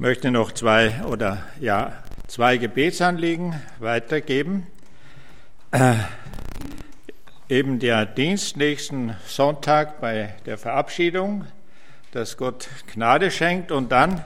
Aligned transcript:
Möchte 0.00 0.30
noch 0.30 0.52
zwei 0.52 1.02
oder 1.06 1.38
ja 1.58 1.92
zwei 2.28 2.56
Gebetsanliegen 2.56 3.60
weitergeben. 3.80 4.68
Äh, 5.72 5.94
eben 7.48 7.80
der 7.80 8.06
Dienst 8.06 8.56
nächsten 8.56 9.16
Sonntag 9.26 10.00
bei 10.00 10.36
der 10.46 10.56
Verabschiedung, 10.56 11.46
dass 12.12 12.36
Gott 12.36 12.68
Gnade 12.94 13.32
schenkt. 13.32 13.72
Und 13.72 13.90
dann 13.90 14.22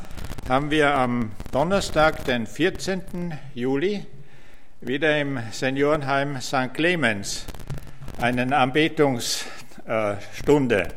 haben 0.46 0.70
wir 0.70 0.94
am 0.94 1.30
Donnerstag, 1.52 2.26
den 2.26 2.46
14. 2.46 3.32
Juli, 3.54 4.04
wieder 4.82 5.18
im 5.18 5.40
Seniorenheim 5.52 6.38
St. 6.42 6.74
Clemens 6.74 7.46
eine 8.20 8.54
Anbetungsstunde. 8.54 10.88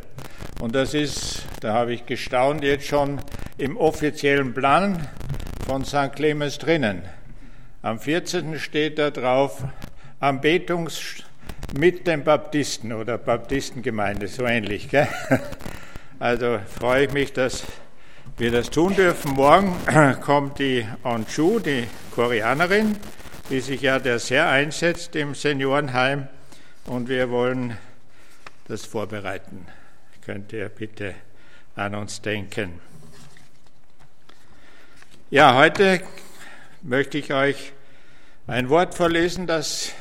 Und 0.59 0.75
das 0.75 0.93
ist, 0.93 1.45
da 1.61 1.73
habe 1.73 1.93
ich 1.93 2.05
gestaunt, 2.05 2.61
jetzt 2.61 2.87
schon 2.87 3.21
im 3.57 3.77
offiziellen 3.77 4.53
Plan 4.53 5.07
von 5.65 5.85
St. 5.85 6.13
Clemens 6.13 6.57
drinnen. 6.57 7.03
Am 7.81 7.99
14. 7.99 8.59
steht 8.59 8.99
da 8.99 9.11
drauf 9.11 9.63
Anbetungs 10.19 11.23
mit 11.77 12.07
den 12.07 12.23
Baptisten 12.23 12.91
oder 12.91 13.17
Baptistengemeinde, 13.17 14.27
so 14.27 14.45
ähnlich. 14.45 14.89
Gell? 14.89 15.07
Also 16.17 16.59
freue 16.79 17.07
ich 17.07 17.11
mich, 17.11 17.33
dass 17.33 17.65
wir 18.37 18.49
das 18.49 18.69
tun 18.69 18.95
dürfen. 18.95 19.33
Morgen 19.33 19.75
kommt 20.21 20.59
die 20.59 20.85
Anju, 21.03 21.59
die 21.59 21.87
Koreanerin, 22.11 22.95
die 23.49 23.59
sich 23.59 23.81
ja 23.81 23.99
der 23.99 24.19
sehr 24.19 24.47
einsetzt 24.47 25.17
im 25.17 25.35
Seniorenheim 25.35 26.29
und 26.85 27.09
wir 27.09 27.29
wollen 27.29 27.77
das 28.69 28.85
vorbereiten. 28.85 29.65
Könnt 30.25 30.53
ihr 30.53 30.69
bitte 30.69 31.15
an 31.75 31.95
uns 31.95 32.21
denken. 32.21 32.79
Ja, 35.31 35.55
heute 35.55 36.01
möchte 36.83 37.17
ich 37.17 37.33
euch 37.33 37.73
ein 38.45 38.69
Wort 38.69 38.93
vorlesen, 38.93 39.47
das 39.47 39.91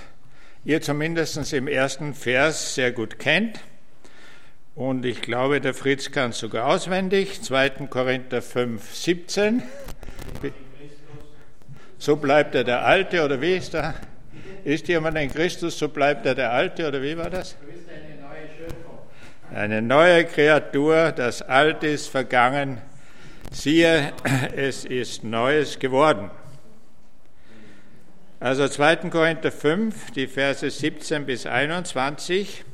ihr 0.66 0.82
zumindest 0.82 1.50
im 1.54 1.66
ersten 1.66 2.12
Vers 2.12 2.74
sehr 2.74 2.92
gut 2.92 3.18
kennt. 3.18 3.58
Und 4.74 5.06
ich 5.06 5.22
glaube, 5.22 5.62
der 5.62 5.72
Fritz 5.72 6.10
kann 6.10 6.32
es 6.32 6.38
sogar 6.40 6.66
auswendig. 6.66 7.40
2. 7.40 7.70
Korinther 7.88 8.42
5, 8.42 8.94
17. 8.94 9.62
So 11.96 12.16
bleibt 12.16 12.54
er 12.54 12.64
der 12.64 12.84
Alte, 12.84 13.24
oder 13.24 13.40
wie 13.40 13.56
ist 13.56 13.72
da? 13.72 13.94
Ist 14.62 14.88
jemand 14.88 15.16
in 15.16 15.32
Christus, 15.32 15.78
so 15.78 15.88
bleibt 15.88 16.26
er 16.26 16.34
der 16.34 16.52
Alte, 16.52 16.86
oder 16.86 17.00
wie 17.00 17.16
war 17.16 17.30
das? 17.30 17.56
Du 17.58 17.66
bist 17.72 17.88
eine 17.88 18.20
neue 18.20 18.46
Schöpfung. 18.58 18.98
Eine 19.54 19.80
neue 19.80 20.26
Kreatur, 20.26 21.12
das 21.12 21.40
Alte 21.40 21.86
ist 21.86 22.08
vergangen, 22.08 22.82
siehe, 23.50 24.12
es 24.54 24.84
ist 24.84 25.24
Neues 25.24 25.78
geworden. 25.78 26.30
Also 28.40 28.68
2. 28.68 28.96
Korinther 29.10 29.50
5, 29.50 30.10
die 30.10 30.26
Verse 30.26 30.68
17 30.68 31.24
bis 31.24 31.46
21. 31.46 32.64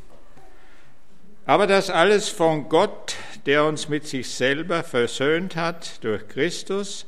Aber 1.46 1.66
das 1.66 1.90
alles 1.90 2.28
von 2.28 2.68
Gott, 2.68 3.16
der 3.46 3.64
uns 3.64 3.88
mit 3.88 4.06
sich 4.06 4.28
selber 4.28 4.82
versöhnt 4.82 5.56
hat 5.56 6.02
durch 6.04 6.26
Christus 6.28 7.06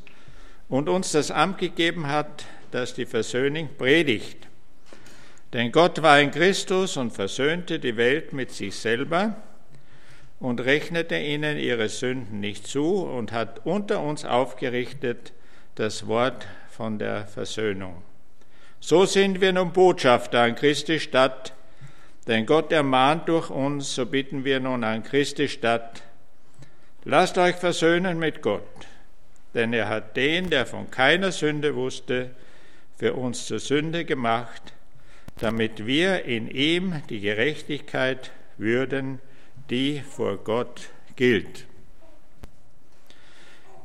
und 0.68 0.88
uns 0.88 1.12
das 1.12 1.30
Amt 1.30 1.58
gegeben 1.58 2.06
hat, 2.06 2.44
das 2.70 2.94
die 2.94 3.06
Versöhnung 3.06 3.68
predigt. 3.77 4.48
Denn 5.52 5.70
Gott 5.70 6.00
war 6.02 6.20
in 6.20 6.30
Christus 6.30 6.96
und 6.96 7.10
versöhnte 7.10 7.78
die 7.78 7.96
Welt 7.96 8.33
mit 8.33 8.52
sich 8.52 8.74
selber 8.74 9.36
und 10.43 10.61
rechnete 10.61 11.17
ihnen 11.17 11.57
ihre 11.57 11.89
Sünden 11.89 12.41
nicht 12.41 12.67
zu 12.67 13.05
und 13.05 13.30
hat 13.30 13.64
unter 13.64 14.01
uns 14.01 14.25
aufgerichtet 14.25 15.33
das 15.77 16.08
Wort 16.08 16.48
von 16.69 16.98
der 16.98 17.29
Versöhnung. 17.29 18.03
So 18.81 19.05
sind 19.07 19.41
wir 19.41 19.52
nun 19.52 19.73
Botschafter 19.73 20.41
an 20.41 20.57
Christi 20.57 20.98
Stadt, 20.98 21.52
denn 22.27 22.45
Gott 22.45 22.73
ermahnt 22.73 23.29
durch 23.29 23.51
uns, 23.51 23.95
so 23.95 24.05
bitten 24.05 24.45
wir 24.45 24.58
nun 24.58 24.83
an 24.83 25.05
Christi 25.05 25.48
Stadt, 25.48 26.02
lasst 27.05 27.39
euch 27.39 27.55
versöhnen 27.55 28.19
mit 28.19 28.42
Gott, 28.42 28.67
denn 29.55 29.73
er 29.73 29.89
hat 29.89 30.17
den, 30.17 30.51
der 30.51 30.67
von 30.67 30.91
keiner 30.91 31.31
Sünde 31.31 31.77
wusste, 31.77 32.31
für 32.98 33.14
uns 33.14 33.47
zur 33.47 33.61
Sünde 33.61 34.05
gemacht, 34.05 34.73
damit 35.39 35.86
wir 35.86 36.25
in 36.25 36.51
ihm 36.51 37.01
die 37.11 37.20
Gerechtigkeit 37.20 38.33
würden, 38.58 39.20
die 39.70 40.00
vor 40.00 40.39
Gott 40.39 40.90
gilt. 41.17 41.67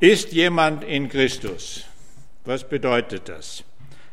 Ist 0.00 0.32
jemand 0.32 0.84
in 0.84 1.08
Christus? 1.08 1.84
Was 2.44 2.68
bedeutet 2.68 3.28
das? 3.28 3.64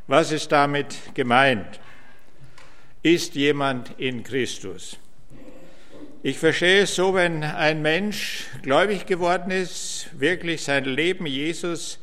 Was 0.08 0.32
ist 0.32 0.52
damit 0.52 1.14
gemeint? 1.14 1.80
Ist 3.04 3.36
jemand 3.36 3.92
in 4.00 4.24
Christus? 4.24 4.98
Ich 6.24 6.40
verstehe 6.40 6.82
es 6.82 6.96
so, 6.96 7.14
wenn 7.14 7.44
ein 7.44 7.84
Mensch 7.84 8.48
gläubig 8.64 9.06
geworden 9.06 9.52
ist, 9.52 10.10
wirklich 10.14 10.64
sein 10.64 10.86
Leben 10.86 11.28
Jesus 11.28 12.00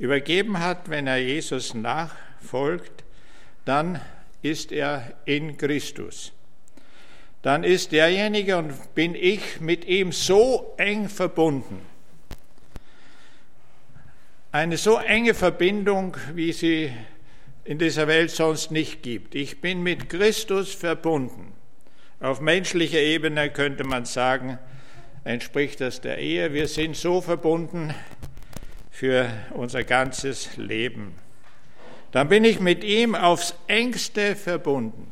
übergeben 0.00 0.58
hat, 0.58 0.90
wenn 0.90 1.06
er 1.06 1.18
Jesus 1.18 1.72
nachfolgt, 1.72 3.04
dann 3.64 4.00
ist 4.42 4.72
er 4.72 5.12
in 5.26 5.56
Christus. 5.56 6.32
Dann 7.42 7.64
ist 7.64 7.92
derjenige 7.92 8.56
und 8.56 8.94
bin 8.94 9.14
ich 9.14 9.60
mit 9.60 9.84
ihm 9.84 10.12
so 10.12 10.74
eng 10.76 11.08
verbunden. 11.08 11.80
Eine 14.52 14.76
so 14.76 14.98
enge 14.98 15.34
Verbindung, 15.34 16.16
wie 16.34 16.52
sie 16.52 16.92
in 17.64 17.78
dieser 17.78 18.06
Welt 18.06 18.30
sonst 18.30 18.70
nicht 18.70 19.02
gibt. 19.02 19.34
Ich 19.34 19.60
bin 19.60 19.82
mit 19.82 20.08
Christus 20.08 20.72
verbunden. 20.72 21.52
Auf 22.20 22.40
menschlicher 22.40 23.00
Ebene 23.00 23.50
könnte 23.50 23.84
man 23.84 24.04
sagen, 24.04 24.58
entspricht 25.24 25.80
das 25.80 26.00
der 26.00 26.18
Ehe. 26.18 26.52
Wir 26.52 26.68
sind 26.68 26.96
so 26.96 27.20
verbunden 27.20 27.94
für 28.90 29.28
unser 29.54 29.82
ganzes 29.82 30.56
Leben 30.56 31.14
dann 32.12 32.28
bin 32.28 32.44
ich 32.44 32.60
mit 32.60 32.84
ihm 32.84 33.14
aufs 33.14 33.54
engste 33.66 34.36
verbunden. 34.36 35.10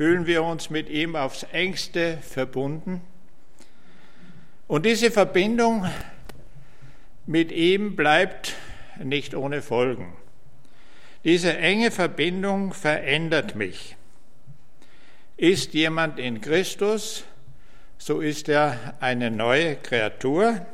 Fühlen 0.00 0.26
wir 0.26 0.44
uns 0.44 0.70
mit 0.70 0.88
ihm 0.88 1.14
aufs 1.14 1.42
engste 1.52 2.16
verbunden? 2.22 3.02
Und 4.66 4.86
diese 4.86 5.10
Verbindung 5.10 5.86
mit 7.26 7.52
ihm 7.52 7.96
bleibt 7.96 8.56
nicht 8.96 9.34
ohne 9.34 9.60
Folgen. 9.60 10.16
Diese 11.24 11.54
enge 11.54 11.90
Verbindung 11.90 12.72
verändert 12.72 13.56
mich. 13.56 13.94
Ist 15.36 15.74
jemand 15.74 16.18
in 16.18 16.40
Christus, 16.40 17.24
so 17.98 18.20
ist 18.20 18.48
er 18.48 18.94
eine 19.00 19.30
neue 19.30 19.76
Kreatur. 19.76 20.64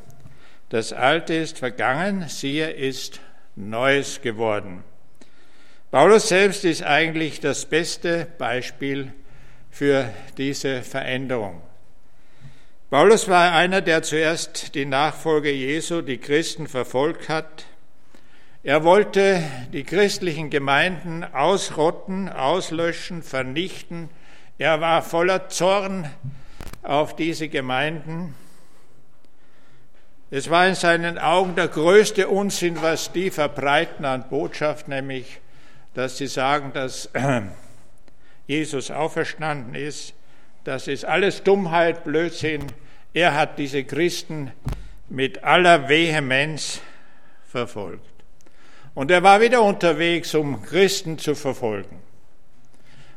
Das 0.68 0.92
Alte 0.92 1.34
ist 1.34 1.58
vergangen, 1.58 2.28
siehe, 2.28 2.70
ist 2.70 3.20
Neues 3.56 4.20
geworden. 4.22 4.84
Paulus 5.98 6.28
selbst 6.28 6.66
ist 6.66 6.82
eigentlich 6.82 7.40
das 7.40 7.64
beste 7.64 8.26
Beispiel 8.36 9.14
für 9.70 10.12
diese 10.36 10.82
Veränderung. 10.82 11.62
Paulus 12.90 13.28
war 13.28 13.54
einer, 13.54 13.80
der 13.80 14.02
zuerst 14.02 14.74
die 14.74 14.84
Nachfolge 14.84 15.50
Jesu, 15.50 16.02
die 16.02 16.18
Christen, 16.18 16.66
verfolgt 16.66 17.30
hat. 17.30 17.64
Er 18.62 18.84
wollte 18.84 19.42
die 19.72 19.84
christlichen 19.84 20.50
Gemeinden 20.50 21.24
ausrotten, 21.24 22.28
auslöschen, 22.28 23.22
vernichten. 23.22 24.10
Er 24.58 24.82
war 24.82 25.00
voller 25.00 25.48
Zorn 25.48 26.10
auf 26.82 27.16
diese 27.16 27.48
Gemeinden. 27.48 28.34
Es 30.30 30.50
war 30.50 30.68
in 30.68 30.74
seinen 30.74 31.16
Augen 31.16 31.54
der 31.56 31.68
größte 31.68 32.28
Unsinn, 32.28 32.82
was 32.82 33.12
die 33.12 33.30
verbreiten 33.30 34.04
an 34.04 34.28
Botschaft, 34.28 34.88
nämlich 34.88 35.40
dass 35.96 36.18
sie 36.18 36.26
sagen, 36.26 36.74
dass 36.74 37.08
Jesus 38.46 38.90
auferstanden 38.90 39.74
ist. 39.74 40.12
Das 40.62 40.88
ist 40.88 41.06
alles 41.06 41.42
Dummheit, 41.42 42.04
Blödsinn. 42.04 42.66
Er 43.14 43.34
hat 43.34 43.58
diese 43.58 43.82
Christen 43.82 44.52
mit 45.08 45.42
aller 45.42 45.88
Vehemenz 45.88 46.82
verfolgt. 47.48 48.04
Und 48.94 49.10
er 49.10 49.22
war 49.22 49.40
wieder 49.40 49.62
unterwegs, 49.62 50.34
um 50.34 50.62
Christen 50.62 51.16
zu 51.18 51.34
verfolgen. 51.34 52.02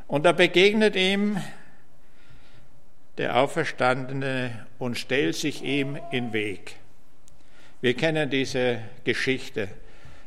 Und 0.06 0.24
da 0.24 0.32
begegnet 0.32 0.96
ihm 0.96 1.36
der 3.18 3.36
Auferstandene 3.36 4.66
und 4.78 4.96
stellt 4.96 5.36
sich 5.36 5.62
ihm 5.62 5.98
in 6.12 6.32
Weg. 6.32 6.76
Wir 7.82 7.92
kennen 7.92 8.30
diese 8.30 8.80
Geschichte. 9.04 9.68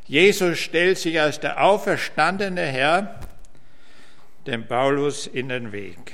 Jesus 0.06 0.58
stellt 0.58 0.98
sich 0.98 1.20
als 1.20 1.40
der 1.40 1.62
auferstandene 1.62 2.62
Herr 2.62 3.20
dem 4.46 4.66
Paulus 4.66 5.26
in 5.26 5.48
den 5.48 5.72
Weg. 5.72 6.12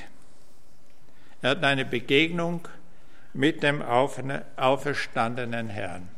Er 1.43 1.51
hat 1.51 1.65
eine 1.65 1.85
Begegnung 1.85 2.69
mit 3.33 3.63
dem 3.63 3.83
auferstandenen 3.83 5.69
Herrn. 5.69 6.09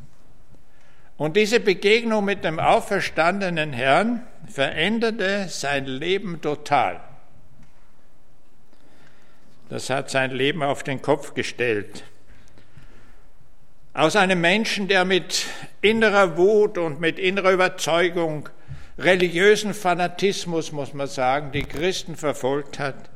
Und 1.17 1.37
diese 1.37 1.61
Begegnung 1.61 2.25
mit 2.25 2.45
dem 2.45 2.59
auferstandenen 2.59 3.73
Herrn 3.73 4.27
veränderte 4.47 5.49
sein 5.49 5.87
Leben 5.87 6.41
total. 6.41 7.01
Das 9.69 9.89
hat 9.89 10.11
sein 10.11 10.33
Leben 10.33 10.63
auf 10.63 10.83
den 10.83 11.01
Kopf 11.01 11.33
gestellt. 11.35 12.05
Aus 13.95 14.17
einem 14.17 14.41
Menschen, 14.41 14.89
der 14.89 15.05
mit 15.05 15.45
innerer 15.83 16.39
Wut 16.39 16.79
und 16.79 16.99
mit 16.99 17.19
innerer 17.19 17.53
Überzeugung, 17.53 18.49
religiösen 18.97 19.75
Fanatismus, 19.75 20.73
muss 20.73 20.95
man 20.95 21.09
sagen, 21.09 21.53
die 21.53 21.65
Christen 21.65 22.17
verfolgt 22.17 22.79
hat, 22.79 23.11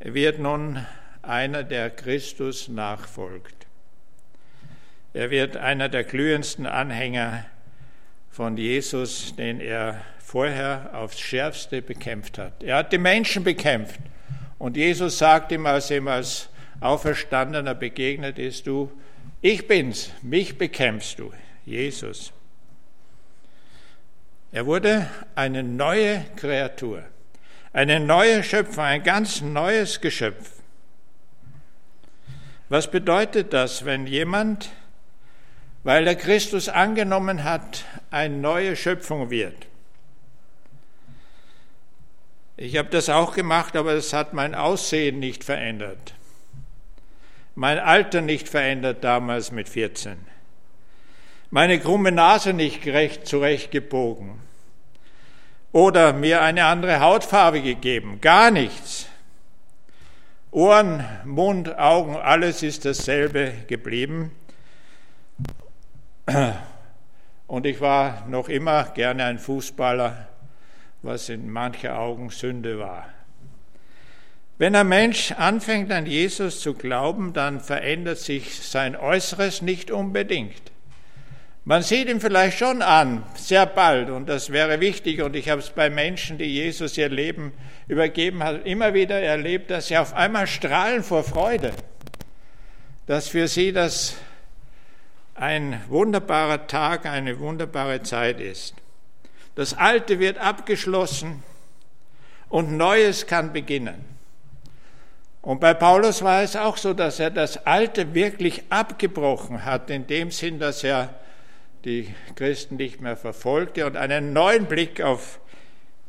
wird 0.00 0.40
nun 0.40 0.84
einer, 1.22 1.62
der 1.62 1.90
Christus 1.90 2.66
nachfolgt. 2.66 3.68
Er 5.14 5.30
wird 5.30 5.56
einer 5.56 5.88
der 5.88 6.02
glühendsten 6.02 6.66
Anhänger 6.66 7.44
von 8.28 8.56
Jesus, 8.56 9.36
den 9.36 9.60
er 9.60 10.00
vorher 10.18 10.90
aufs 10.94 11.20
Schärfste 11.20 11.80
bekämpft 11.80 12.38
hat. 12.38 12.64
Er 12.64 12.78
hat 12.78 12.92
die 12.92 12.98
Menschen 12.98 13.44
bekämpft. 13.44 14.00
Und 14.58 14.76
Jesus 14.76 15.18
sagt 15.18 15.52
ihm, 15.52 15.64
als 15.66 15.92
ihm 15.92 16.08
als 16.08 16.48
Auferstandener 16.80 17.74
begegnet 17.74 18.40
ist, 18.40 18.66
du, 18.66 18.90
ich 19.40 19.66
bin's, 19.66 20.10
mich 20.22 20.58
bekämpfst 20.58 21.18
du, 21.18 21.32
Jesus. 21.64 22.32
Er 24.50 24.66
wurde 24.66 25.08
eine 25.34 25.62
neue 25.62 26.24
Kreatur, 26.36 27.04
eine 27.72 28.00
neue 28.00 28.42
Schöpfung, 28.42 28.84
ein 28.84 29.02
ganz 29.02 29.40
neues 29.40 30.00
Geschöpf. 30.00 30.52
Was 32.68 32.90
bedeutet 32.90 33.52
das, 33.52 33.84
wenn 33.84 34.06
jemand, 34.06 34.70
weil 35.84 36.06
er 36.06 36.16
Christus 36.16 36.68
angenommen 36.68 37.44
hat, 37.44 37.84
eine 38.10 38.36
neue 38.36 38.76
Schöpfung 38.76 39.30
wird? 39.30 39.66
Ich 42.56 42.76
habe 42.76 42.88
das 42.88 43.08
auch 43.08 43.34
gemacht, 43.34 43.76
aber 43.76 43.92
es 43.92 44.12
hat 44.12 44.34
mein 44.34 44.54
Aussehen 44.54 45.20
nicht 45.20 45.44
verändert. 45.44 46.14
Mein 47.60 47.80
Alter 47.80 48.20
nicht 48.20 48.48
verändert 48.48 49.02
damals 49.02 49.50
mit 49.50 49.68
14. 49.68 50.16
Meine 51.50 51.80
krumme 51.80 52.12
Nase 52.12 52.52
nicht 52.52 52.82
gerecht 52.82 53.26
zurechtgebogen. 53.26 54.38
Oder 55.72 56.12
mir 56.12 56.40
eine 56.40 56.66
andere 56.66 57.00
Hautfarbe 57.00 57.60
gegeben. 57.60 58.20
Gar 58.20 58.52
nichts. 58.52 59.08
Ohren, 60.52 61.04
Mund, 61.24 61.76
Augen, 61.76 62.14
alles 62.14 62.62
ist 62.62 62.84
dasselbe 62.84 63.52
geblieben. 63.66 64.30
Und 67.48 67.66
ich 67.66 67.80
war 67.80 68.24
noch 68.28 68.48
immer 68.48 68.84
gerne 68.84 69.24
ein 69.24 69.40
Fußballer, 69.40 70.28
was 71.02 71.28
in 71.28 71.50
mancher 71.50 71.98
Augen 71.98 72.30
Sünde 72.30 72.78
war. 72.78 73.08
Wenn 74.58 74.74
ein 74.74 74.88
Mensch 74.88 75.30
anfängt 75.30 75.92
an 75.92 76.04
Jesus 76.04 76.60
zu 76.60 76.74
glauben, 76.74 77.32
dann 77.32 77.60
verändert 77.60 78.18
sich 78.18 78.60
sein 78.60 78.96
Äußeres 78.96 79.62
nicht 79.62 79.92
unbedingt. 79.92 80.72
Man 81.64 81.82
sieht 81.82 82.08
ihn 82.08 82.20
vielleicht 82.20 82.58
schon 82.58 82.82
an, 82.82 83.22
sehr 83.36 83.66
bald, 83.66 84.10
und 84.10 84.28
das 84.28 84.50
wäre 84.50 84.80
wichtig, 84.80 85.22
und 85.22 85.36
ich 85.36 85.48
habe 85.48 85.60
es 85.60 85.70
bei 85.70 85.90
Menschen, 85.90 86.38
die 86.38 86.46
Jesus 86.46 86.98
ihr 86.98 87.08
Leben 87.08 87.52
übergeben 87.86 88.42
haben, 88.42 88.62
immer 88.64 88.94
wieder 88.94 89.20
erlebt, 89.20 89.70
dass 89.70 89.88
sie 89.88 89.98
auf 89.98 90.14
einmal 90.14 90.48
strahlen 90.48 91.04
vor 91.04 91.22
Freude, 91.22 91.72
dass 93.06 93.28
für 93.28 93.46
sie 93.46 93.72
das 93.72 94.16
ein 95.34 95.80
wunderbarer 95.88 96.66
Tag, 96.66 97.06
eine 97.06 97.38
wunderbare 97.38 98.02
Zeit 98.02 98.40
ist. 98.40 98.74
Das 99.54 99.74
Alte 99.74 100.18
wird 100.18 100.38
abgeschlossen 100.38 101.44
und 102.48 102.76
Neues 102.76 103.26
kann 103.28 103.52
beginnen. 103.52 104.17
Und 105.48 105.60
bei 105.60 105.72
Paulus 105.72 106.20
war 106.20 106.42
es 106.42 106.56
auch 106.56 106.76
so, 106.76 106.92
dass 106.92 107.18
er 107.20 107.30
das 107.30 107.64
Alte 107.64 108.12
wirklich 108.12 108.64
abgebrochen 108.68 109.64
hat, 109.64 109.88
in 109.88 110.06
dem 110.06 110.30
Sinn, 110.30 110.58
dass 110.58 110.84
er 110.84 111.14
die 111.86 112.14
Christen 112.36 112.76
nicht 112.76 113.00
mehr 113.00 113.16
verfolgte 113.16 113.86
und 113.86 113.96
einen 113.96 114.34
neuen 114.34 114.66
Blick 114.66 115.00
auf, 115.00 115.40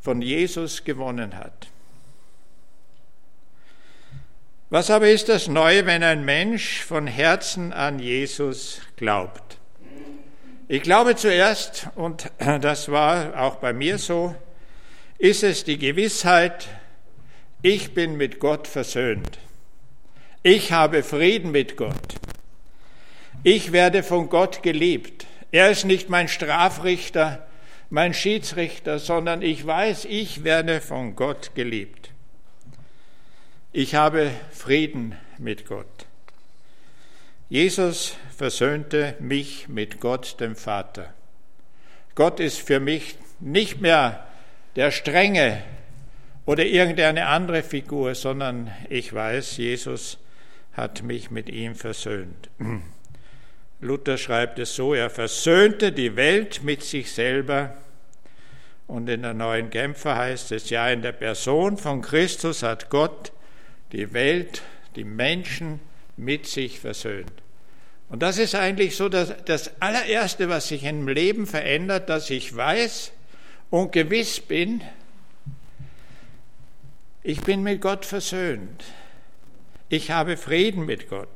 von 0.01 0.21
Jesus 0.21 0.83
gewonnen 0.83 1.37
hat. 1.37 1.67
Was 4.69 4.91
aber 4.91 5.07
ist 5.07 5.29
das 5.29 5.47
Neue, 5.47 5.85
wenn 5.85 6.03
ein 6.03 6.25
Mensch 6.25 6.83
von 6.83 7.07
Herzen 7.07 7.71
an 7.71 7.99
Jesus 7.99 8.81
glaubt? 8.97 9.57
Ich 10.67 10.81
glaube 10.81 11.15
zuerst, 11.15 11.87
und 11.95 12.29
das 12.39 12.91
war 12.91 13.39
auch 13.39 13.55
bei 13.55 13.71
mir 13.71 13.99
so, 13.99 14.35
ist 15.17 15.43
es 15.43 15.63
die 15.63 15.77
Gewissheit, 15.77 16.67
ich 17.61 17.93
bin 17.93 18.15
mit 18.15 18.39
Gott 18.39 18.67
versöhnt. 18.67 19.39
Ich 20.43 20.71
habe 20.71 21.03
Frieden 21.03 21.51
mit 21.51 21.75
Gott. 21.75 22.15
Ich 23.43 23.71
werde 23.71 24.03
von 24.03 24.29
Gott 24.29 24.63
geliebt. 24.63 25.25
Er 25.51 25.69
ist 25.69 25.85
nicht 25.85 26.09
mein 26.09 26.27
Strafrichter, 26.27 27.45
mein 27.89 28.13
Schiedsrichter, 28.13 28.99
sondern 28.99 29.41
ich 29.41 29.65
weiß, 29.65 30.05
ich 30.05 30.43
werde 30.43 30.79
von 30.79 31.15
Gott 31.15 31.51
geliebt. 31.55 32.11
Ich 33.73 33.95
habe 33.95 34.31
Frieden 34.51 35.17
mit 35.37 35.65
Gott. 35.65 35.85
Jesus 37.49 38.15
versöhnte 38.35 39.15
mich 39.19 39.67
mit 39.67 39.99
Gott, 39.99 40.39
dem 40.39 40.55
Vater. 40.55 41.13
Gott 42.15 42.39
ist 42.39 42.59
für 42.59 42.79
mich 42.79 43.17
nicht 43.39 43.81
mehr 43.81 44.27
der 44.75 44.91
strenge 44.91 45.63
oder 46.49 46.65
irgendeine 46.65 47.27
andere 47.27 47.61
Figur, 47.61 48.15
sondern 48.15 48.71
ich 48.89 49.13
weiß, 49.13 49.57
Jesus 49.57 50.17
hat 50.73 51.03
mich 51.03 51.29
mit 51.29 51.47
ihm 51.47 51.75
versöhnt. 51.75 52.49
Luther 53.81 54.17
schreibt 54.17 54.57
es 54.57 54.75
so, 54.75 54.95
er 54.95 55.11
versöhnte 55.11 55.91
die 55.91 56.15
Welt 56.15 56.63
mit 56.63 56.81
sich 56.81 57.11
selber. 57.11 57.75
Und 58.87 59.07
in 59.09 59.21
der 59.21 59.35
neuen 59.35 59.69
Genfer 59.69 60.15
heißt 60.15 60.51
es, 60.51 60.71
ja, 60.71 60.89
in 60.89 61.03
der 61.03 61.11
Person 61.11 61.77
von 61.77 62.01
Christus 62.01 62.63
hat 62.63 62.89
Gott 62.89 63.31
die 63.91 64.11
Welt, 64.13 64.63
die 64.95 65.03
Menschen 65.03 65.79
mit 66.17 66.47
sich 66.47 66.79
versöhnt. 66.79 67.31
Und 68.09 68.23
das 68.23 68.39
ist 68.39 68.55
eigentlich 68.55 68.95
so 68.95 69.07
das, 69.07 69.35
das 69.45 69.79
allererste, 69.79 70.49
was 70.49 70.69
sich 70.69 70.83
im 70.83 71.07
Leben 71.07 71.45
verändert, 71.45 72.09
dass 72.09 72.31
ich 72.31 72.55
weiß 72.55 73.11
und 73.69 73.91
gewiss 73.91 74.39
bin, 74.39 74.81
ich 77.23 77.41
bin 77.41 77.63
mit 77.63 77.81
Gott 77.81 78.05
versöhnt. 78.05 78.83
Ich 79.89 80.11
habe 80.11 80.37
Frieden 80.37 80.85
mit 80.85 81.09
Gott. 81.09 81.27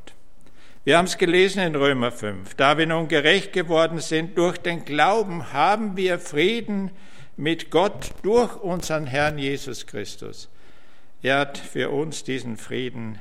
Wir 0.86 0.98
haben 0.98 1.06
es 1.06 1.18
gelesen 1.18 1.62
in 1.62 1.75
Römer 1.75 2.12
5. 2.12 2.56
Da 2.56 2.78
wir 2.78 2.86
nun 2.86 3.08
gerecht 3.08 3.54
geworden 3.54 4.00
sind 4.00 4.38
durch 4.38 4.58
den 4.58 4.86
Glauben, 4.86 5.54
haben 5.54 5.96
wir 5.98 6.20
Frieden 6.20 6.92
mit 7.38 7.72
Gott 7.72 8.12
durch 8.22 8.56
unseren 8.58 9.08
Herrn 9.08 9.38
Jesus 9.38 9.88
Christus. 9.88 10.50
Er 11.22 11.40
hat 11.40 11.58
für 11.58 11.90
uns 11.90 12.24
diesen 12.24 12.58
Frieden 12.58 13.18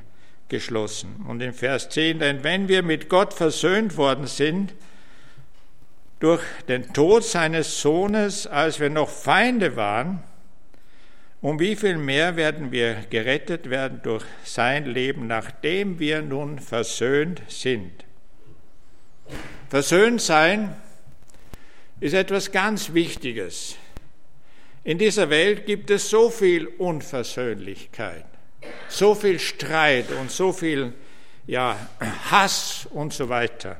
geschlossen. 0.49 1.25
Und 1.27 1.41
in 1.41 1.53
Vers 1.53 1.89
10, 1.89 2.19
denn 2.19 2.43
wenn 2.43 2.67
wir 2.67 2.83
mit 2.83 3.09
Gott 3.09 3.33
versöhnt 3.33 3.97
worden 3.97 4.27
sind, 4.27 4.73
durch 6.19 6.43
den 6.67 6.93
Tod 6.93 7.23
seines 7.23 7.81
Sohnes, 7.81 8.45
als 8.45 8.79
wir 8.79 8.89
noch 8.89 9.09
Feinde 9.09 9.75
waren, 9.75 10.23
um 11.43 11.59
wie 11.59 11.75
viel 11.75 11.97
mehr 11.97 12.35
werden 12.35 12.71
wir 12.71 12.95
gerettet 13.11 13.69
werden 13.69 13.99
durch 14.01 14.25
sein 14.43 14.87
Leben, 14.87 15.27
nachdem 15.27 15.99
wir 15.99 16.23
nun 16.23 16.57
versöhnt 16.57 17.43
sind. 17.47 17.91
Versöhnt 19.69 20.21
sein 20.21 20.75
ist 21.99 22.13
etwas 22.13 22.51
ganz 22.51 22.95
Wichtiges. 22.95 23.75
In 24.83 24.97
dieser 24.97 25.29
Welt 25.29 25.67
gibt 25.67 25.91
es 25.91 26.09
so 26.09 26.31
viel 26.31 26.65
Unversöhnlichkeit 26.65 28.25
so 28.87 29.15
viel 29.15 29.39
Streit 29.39 30.11
und 30.11 30.31
so 30.31 30.53
viel 30.53 30.93
ja, 31.47 31.75
Hass 32.29 32.87
und 32.91 33.13
so 33.13 33.29
weiter. 33.29 33.77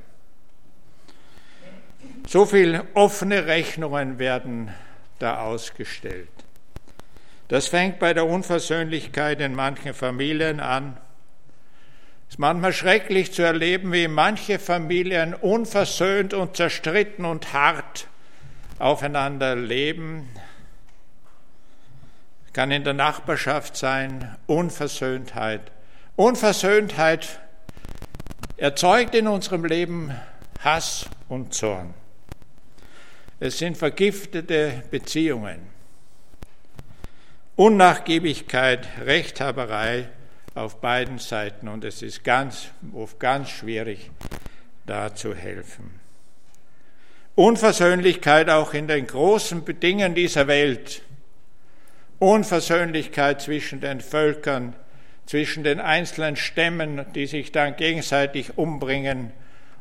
So 2.27 2.45
viele 2.45 2.85
offene 2.93 3.45
Rechnungen 3.45 4.19
werden 4.19 4.73
da 5.19 5.41
ausgestellt. 5.41 6.29
Das 7.53 7.67
fängt 7.67 7.99
bei 7.99 8.15
der 8.15 8.25
Unversöhnlichkeit 8.25 9.39
in 9.39 9.53
manchen 9.53 9.93
Familien 9.93 10.59
an. 10.59 10.97
Es 12.27 12.33
ist 12.33 12.39
manchmal 12.39 12.73
schrecklich 12.73 13.31
zu 13.31 13.43
erleben, 13.43 13.93
wie 13.93 14.07
manche 14.07 14.57
Familien 14.57 15.35
unversöhnt 15.35 16.33
und 16.33 16.57
zerstritten 16.57 17.25
und 17.25 17.53
hart 17.53 18.07
aufeinander 18.79 19.55
leben, 19.55 20.27
kann 22.53 22.71
in 22.71 22.85
der 22.85 22.95
Nachbarschaft 22.95 23.77
sein, 23.77 24.35
Unversöhntheit. 24.47 25.71
Unversöhntheit 26.15 27.39
erzeugt 28.57 29.13
in 29.13 29.27
unserem 29.27 29.63
Leben 29.63 30.11
Hass 30.63 31.05
und 31.29 31.53
Zorn. 31.53 31.93
Es 33.39 33.59
sind 33.59 33.77
vergiftete 33.77 34.81
Beziehungen. 34.89 35.72
Unnachgiebigkeit, 37.55 38.87
Rechthaberei 39.05 40.09
auf 40.55 40.81
beiden 40.81 41.19
Seiten 41.19 41.67
und 41.67 41.83
es 41.85 42.01
ist 42.01 42.23
ganz, 42.23 42.69
oft 42.93 43.19
ganz 43.19 43.49
schwierig, 43.49 44.09
da 44.87 45.13
zu 45.13 45.35
helfen. 45.35 45.99
Unversöhnlichkeit 47.35 48.49
auch 48.49 48.73
in 48.73 48.87
den 48.87 49.05
großen 49.05 49.63
Dingen 49.79 50.15
dieser 50.15 50.47
Welt. 50.47 51.03
Unversöhnlichkeit 52.17 53.41
zwischen 53.41 53.81
den 53.81 54.01
Völkern, 54.01 54.75
zwischen 55.27 55.63
den 55.63 55.79
einzelnen 55.79 56.35
Stämmen, 56.35 57.05
die 57.13 57.27
sich 57.27 57.51
dann 57.51 57.75
gegenseitig 57.75 58.57
umbringen 58.57 59.31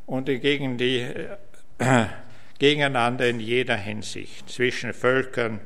und 0.04 0.26
gegen 0.26 0.76
die, 0.76 1.06
äh, 1.78 2.06
gegeneinander 2.58 3.28
in 3.28 3.40
jeder 3.40 3.76
Hinsicht, 3.76 4.50
zwischen 4.50 4.92
Völkern. 4.92 5.60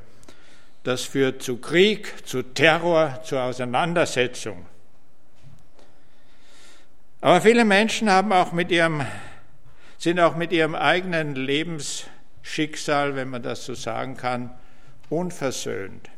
Das 0.86 1.02
führt 1.02 1.42
zu 1.42 1.56
Krieg, 1.56 2.28
zu 2.28 2.44
Terror, 2.44 3.20
zu 3.24 3.40
Auseinandersetzung. 3.40 4.66
Aber 7.20 7.40
viele 7.40 7.64
Menschen 7.64 8.08
haben 8.08 8.32
auch 8.32 8.52
mit 8.52 8.70
ihrem, 8.70 9.04
sind 9.98 10.20
auch 10.20 10.36
mit 10.36 10.52
ihrem 10.52 10.76
eigenen 10.76 11.34
Lebensschicksal, 11.34 13.16
wenn 13.16 13.30
man 13.30 13.42
das 13.42 13.64
so 13.64 13.74
sagen 13.74 14.16
kann, 14.16 14.56
unversöhnt. 15.08 16.08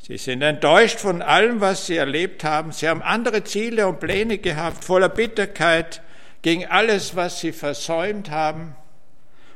Sie 0.00 0.16
sind 0.16 0.42
enttäuscht 0.42 0.98
von 0.98 1.22
allem, 1.22 1.60
was 1.60 1.86
sie 1.86 1.96
erlebt 1.96 2.42
haben. 2.42 2.72
Sie 2.72 2.88
haben 2.88 3.02
andere 3.02 3.44
Ziele 3.44 3.86
und 3.86 4.00
Pläne 4.00 4.38
gehabt, 4.38 4.82
voller 4.82 5.10
Bitterkeit 5.10 6.02
gegen 6.42 6.66
alles, 6.66 7.14
was 7.14 7.38
sie 7.38 7.52
versäumt 7.52 8.32
haben 8.32 8.74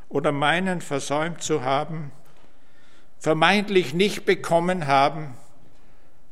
oder 0.09 0.30
meinen 0.30 0.80
versäumt 0.80 1.42
zu 1.42 1.64
haben, 1.64 2.12
vermeintlich 3.20 3.94
nicht 3.94 4.24
bekommen 4.24 4.86
haben. 4.86 5.34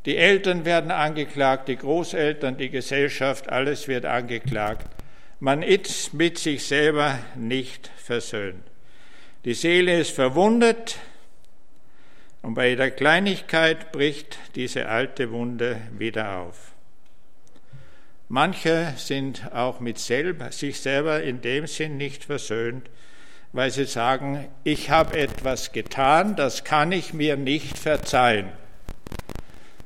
Die 0.07 0.17
Eltern 0.17 0.65
werden 0.65 0.91
angeklagt, 0.91 1.69
die 1.69 1.77
Großeltern, 1.77 2.57
die 2.57 2.71
Gesellschaft, 2.71 3.51
alles 3.51 3.87
wird 3.87 4.07
angeklagt. 4.07 4.87
Man 5.39 5.63
ist 5.63 6.15
mit 6.15 6.39
sich 6.39 6.67
selber 6.67 7.19
nicht 7.37 7.91
versöhnt. 7.97 8.65
Die 9.45 9.55
Seele 9.55 10.01
ist 10.01 10.11
verwundet, 10.11 10.99
und 12.41 12.55
bei 12.55 12.71
jeder 12.71 12.91
Kleinigkeit 12.91 13.93
bricht 13.93 14.39
diese 14.55 14.89
alte 14.89 15.33
Wunde 15.33 15.81
wieder 15.99 16.39
auf. 16.39 16.73
Manche 18.29 18.95
sind 18.97 19.53
auch 19.53 19.81
mit 19.81 19.99
selber, 19.99 20.53
sich 20.53 20.81
selber 20.81 21.23
in 21.23 21.41
dem 21.41 21.67
Sinn 21.67 21.97
nicht 21.97 22.25
versöhnt, 22.25 22.89
weil 23.53 23.71
sie 23.71 23.85
sagen, 23.85 24.47
ich 24.65 24.91
habe 24.91 25.19
etwas 25.19 25.73
getan, 25.73 26.37
das 26.37 26.65
kann 26.65 26.93
ich 26.93 27.15
mir 27.15 27.37
nicht 27.37 27.79
verzeihen. 27.79 28.49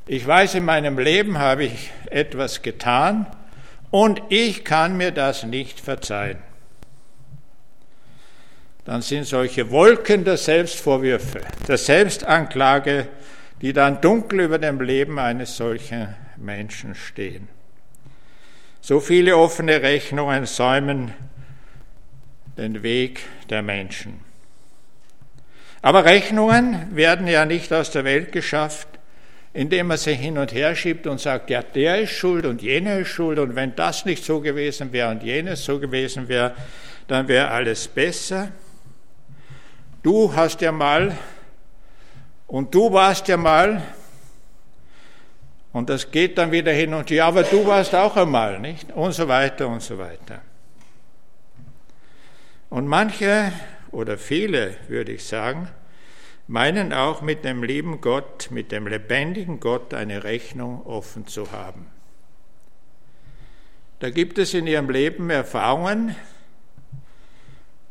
Ich 0.07 0.27
weiß, 0.27 0.57
in 0.57 0.65
meinem 0.65 0.99
Leben 0.99 1.39
habe 1.39 1.65
ich 1.65 1.91
etwas 2.11 2.63
getan 2.63 3.27
und 3.91 4.21
ich 4.29 4.65
kann 4.65 4.97
mir 4.97 5.13
das 5.13 5.45
nicht 5.45 5.81
verzeihen 5.81 6.39
dann 8.85 9.03
sind 9.03 9.25
solche 9.25 9.71
Wolken 9.71 10.25
der 10.25 10.37
Selbstvorwürfe, 10.37 11.41
der 11.69 11.79
Selbstanklage, 11.79 13.09
die 13.61 13.73
dann 13.73 14.01
dunkel 14.01 14.41
über 14.41 14.59
dem 14.59 14.81
Leben 14.81 15.19
eines 15.19 15.57
solchen 15.57 16.15
Menschen 16.37 16.95
stehen. 16.95 17.49
So 18.81 18.99
viele 18.99 19.37
offene 19.37 19.83
Rechnungen 19.83 20.47
säumen 20.47 21.15
den 22.57 22.83
Weg 22.83 23.21
der 23.51 23.63
Menschen. 23.63 24.21
Aber 25.81 26.05
Rechnungen 26.05 26.95
werden 26.95 27.27
ja 27.27 27.45
nicht 27.45 27.73
aus 27.73 27.91
der 27.91 28.05
Welt 28.05 28.31
geschafft, 28.31 28.89
indem 29.53 29.89
man 29.89 29.99
sie 29.99 30.15
hin 30.15 30.39
und 30.39 30.53
her 30.55 30.75
schiebt 30.75 31.07
und 31.07 31.21
sagt, 31.21 31.51
ja, 31.51 31.63
der 31.63 32.03
ist 32.03 32.13
schuld 32.13 32.47
und 32.47 32.63
jener 32.63 32.99
ist 32.99 33.09
schuld 33.09 33.39
und 33.39 33.55
wenn 33.55 33.75
das 33.75 34.05
nicht 34.05 34.25
so 34.25 34.41
gewesen 34.41 34.93
wäre 34.93 35.11
und 35.11 35.23
jenes 35.23 35.65
so 35.65 35.79
gewesen 35.79 36.29
wäre, 36.29 36.55
dann 37.09 37.29
wäre 37.29 37.49
alles 37.49 37.89
besser. 37.89 38.49
Du 40.03 40.35
hast 40.35 40.61
ja 40.61 40.73
mal 40.73 41.17
und 42.47 42.75
du 42.75 42.93
warst 42.93 43.29
ja 43.29 43.37
mal 43.37 43.83
und 45.73 45.91
das 45.91 46.11
geht 46.11 46.39
dann 46.39 46.53
wieder 46.53 46.73
hin 46.73 46.95
und 46.95 47.11
ja, 47.11 47.27
aber 47.27 47.43
du 47.43 47.67
warst 47.67 47.95
auch 47.95 48.17
einmal, 48.17 48.59
nicht? 48.59 48.93
Und 48.93 49.13
so 49.13 49.27
weiter 49.27 49.69
und 49.69 49.83
so 49.83 49.99
weiter. 49.99 50.41
Und 52.73 52.87
manche 52.87 53.53
oder 53.91 54.17
viele, 54.17 54.77
würde 54.89 55.13
ich 55.13 55.25
sagen, 55.25 55.69
meinen 56.47 56.95
auch 56.95 57.21
mit 57.21 57.45
dem 57.45 57.63
lieben 57.63 58.01
Gott, 58.01 58.49
mit 58.51 58.73
dem 58.73 58.87
lebendigen 58.87 59.61
Gott 59.61 59.93
eine 59.93 60.25
Rechnung 60.25 60.81
offen 60.87 61.27
zu 61.27 61.53
haben. 61.53 61.85
Da 63.99 64.09
gibt 64.09 64.39
es 64.39 64.55
in 64.55 64.67
ihrem 64.67 64.89
Leben 64.89 65.29
Erfahrungen, 65.29 66.17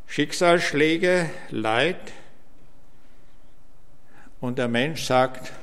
Schicksalsschläge, 0.07 1.29
Leid. 1.51 2.11
Und 4.39 4.57
der 4.57 4.67
Mensch 4.67 5.03
sagt, 5.03 5.53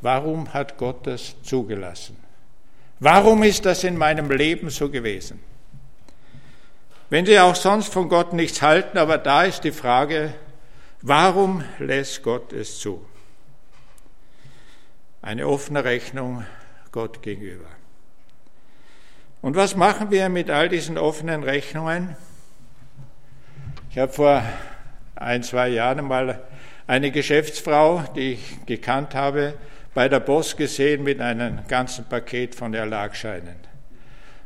warum 0.00 0.54
hat 0.54 0.78
Gott 0.78 1.08
das 1.08 1.42
zugelassen? 1.42 2.16
Warum 3.00 3.42
ist 3.42 3.66
das 3.66 3.82
in 3.82 3.98
meinem 3.98 4.30
Leben 4.30 4.70
so 4.70 4.88
gewesen? 4.88 5.49
Wenn 7.10 7.26
Sie 7.26 7.40
auch 7.40 7.56
sonst 7.56 7.92
von 7.92 8.08
Gott 8.08 8.32
nichts 8.32 8.62
halten, 8.62 8.96
aber 8.96 9.18
da 9.18 9.42
ist 9.42 9.64
die 9.64 9.72
Frage, 9.72 10.32
warum 11.02 11.64
lässt 11.80 12.22
Gott 12.22 12.52
es 12.52 12.78
zu? 12.78 13.04
Eine 15.20 15.48
offene 15.48 15.82
Rechnung 15.82 16.46
Gott 16.92 17.20
gegenüber. 17.20 17.66
Und 19.42 19.56
was 19.56 19.74
machen 19.74 20.12
wir 20.12 20.28
mit 20.28 20.50
all 20.50 20.68
diesen 20.68 20.98
offenen 20.98 21.42
Rechnungen? 21.42 22.16
Ich 23.90 23.98
habe 23.98 24.12
vor 24.12 24.44
ein, 25.16 25.42
zwei 25.42 25.68
Jahren 25.68 26.06
mal 26.06 26.40
eine 26.86 27.10
Geschäftsfrau, 27.10 28.04
die 28.14 28.34
ich 28.34 28.66
gekannt 28.66 29.16
habe, 29.16 29.54
bei 29.94 30.08
der 30.08 30.20
Post 30.20 30.56
gesehen 30.56 31.02
mit 31.02 31.20
einem 31.20 31.66
ganzen 31.66 32.04
Paket 32.04 32.54
von 32.54 32.72
Erlagscheinen. 32.72 33.69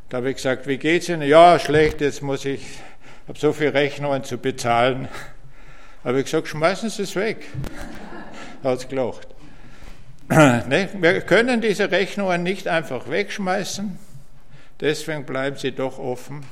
Da 0.09 0.17
habe 0.17 0.29
ich 0.29 0.35
gesagt, 0.35 0.67
wie 0.67 0.77
geht's 0.77 1.09
Ihnen? 1.09 1.23
Ja, 1.23 1.57
schlecht, 1.57 1.99
jetzt 1.99 2.21
muss 2.21 2.45
ich, 2.45 2.61
habe 3.27 3.39
so 3.39 3.53
viele 3.53 3.73
Rechnungen 3.73 4.23
zu 4.23 4.37
bezahlen. 4.37 5.07
Da 6.03 6.09
habe 6.09 6.19
ich 6.19 6.25
gesagt, 6.25 6.47
schmeißen 6.47 6.91
Sie 6.91 7.03
es 7.03 7.15
weg. 7.15 7.47
Hat 8.63 8.77
es 8.77 8.87
gelacht. 8.87 9.27
Ne, 10.29 10.89
wir 10.99 11.21
können 11.21 11.61
diese 11.61 11.91
Rechnungen 11.91 12.41
nicht 12.41 12.67
einfach 12.67 13.09
wegschmeißen, 13.09 13.99
deswegen 14.81 15.23
bleiben 15.23 15.55
sie 15.55 15.71
doch 15.71 15.99
offen 15.99 16.43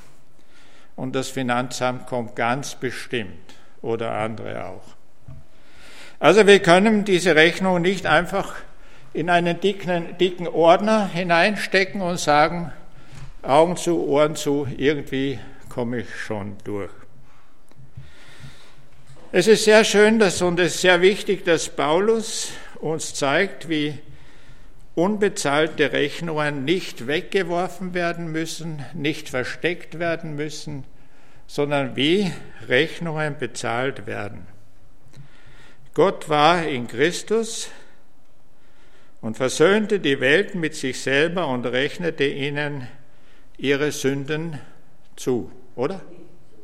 und 0.96 1.16
das 1.16 1.30
Finanzamt 1.30 2.06
kommt 2.06 2.36
ganz 2.36 2.76
bestimmt 2.76 3.56
oder 3.82 4.12
andere 4.12 4.66
auch. 4.66 4.84
Also 6.20 6.46
wir 6.46 6.60
können 6.60 7.04
diese 7.04 7.36
Rechnung 7.36 7.82
nicht 7.82 8.06
einfach 8.06 8.54
in 9.12 9.32
einen 9.32 9.60
dicken, 9.60 10.18
dicken 10.20 10.48
Ordner 10.48 11.08
hineinstecken 11.08 12.02
und 12.02 12.20
sagen, 12.20 12.72
Augen 13.44 13.76
zu, 13.76 14.08
Ohren 14.08 14.38
zu, 14.38 14.66
irgendwie 14.78 15.38
komme 15.68 16.00
ich 16.00 16.16
schon 16.16 16.56
durch. 16.64 16.92
Es 19.34 19.48
ist 19.48 19.66
sehr 19.66 19.84
schön 19.84 20.18
dass, 20.18 20.42
und 20.42 20.62
es 20.62 20.76
ist 20.76 20.82
sehr 20.82 21.02
wichtig, 21.02 21.44
dass 21.44 21.68
Paulus 21.68 22.54
uns 22.80 23.14
zeigt, 23.14 23.68
wie 23.68 24.00
unbezahlte 24.96 25.92
Rechnungen 25.92 26.64
nicht 26.64 27.06
weggeworfen 27.06 27.94
werden 27.94 28.32
müssen, 28.32 28.86
nicht 28.94 29.28
versteckt 29.28 30.00
werden 30.00 30.38
müssen, 30.38 30.86
sondern 31.46 31.98
wie 31.98 32.32
Rechnungen 32.70 33.38
bezahlt 33.38 34.08
werden. 34.08 34.48
Gott 35.94 36.30
war 36.30 36.66
in 36.66 36.88
Christus 36.88 37.70
und 39.20 39.36
versöhnte 39.36 40.00
die 40.00 40.22
Welt 40.22 40.56
mit 40.56 40.76
sich 40.76 41.02
selber 41.02 41.48
und 41.48 41.66
rechnete 41.66 42.24
ihnen 42.24 42.88
ihre 43.58 43.92
Sünden 43.92 44.60
zu, 45.16 45.52
oder? 45.76 46.02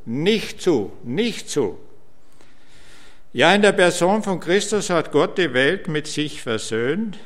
Nicht 0.06 0.62
zu, 0.62 0.92
nicht 1.04 1.50
zu. 1.50 1.80
Ja, 3.32 3.54
in 3.54 3.62
der 3.62 3.74
Person 3.74 4.24
von 4.24 4.40
Christus 4.40 4.90
hat 4.90 5.12
Gott 5.12 5.38
die 5.38 5.54
Welt 5.54 5.88
mit 5.88 6.08
sich 6.08 6.42
versöhnt 6.42 7.20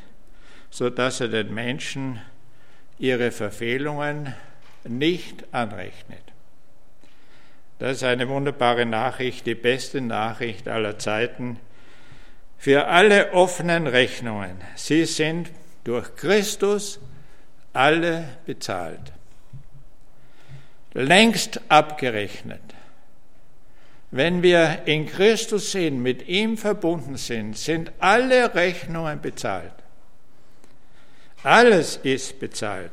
sodass 0.74 1.22
er 1.22 1.28
den 1.28 1.54
Menschen 1.54 2.20
ihre 2.98 3.30
Verfehlungen 3.30 4.34
nicht 4.84 5.46
anrechnet. 5.54 6.24
Das 7.78 7.98
ist 7.98 8.04
eine 8.04 8.28
wunderbare 8.28 8.88
Nachricht, 8.88 9.46
die 9.46 9.54
beste 9.54 10.02
Nachricht 10.02 10.68
aller 10.68 10.98
Zeiten 10.98 11.60
für 12.58 12.88
alle 12.88 13.34
offenen 13.34 13.86
Rechnungen. 13.86 14.60
Sie 14.76 15.06
sind 15.06 15.52
durch 15.84 16.16
Christus 16.16 17.00
alle 17.74 18.28
bezahlt, 18.48 19.14
längst 20.94 21.60
abgerechnet, 21.70 22.62
Wenn 24.16 24.44
wir 24.44 24.84
in 24.86 25.08
Christus 25.08 25.72
sind, 25.72 26.00
mit 26.04 26.28
ihm 26.28 26.56
verbunden 26.56 27.18
sind, 27.18 27.58
sind 27.58 27.92
alle 27.98 28.54
Rechnungen 28.54 29.20
bezahlt. 29.20 29.74
Alles 31.42 31.98
ist 31.98 32.40
bezahlt. 32.40 32.92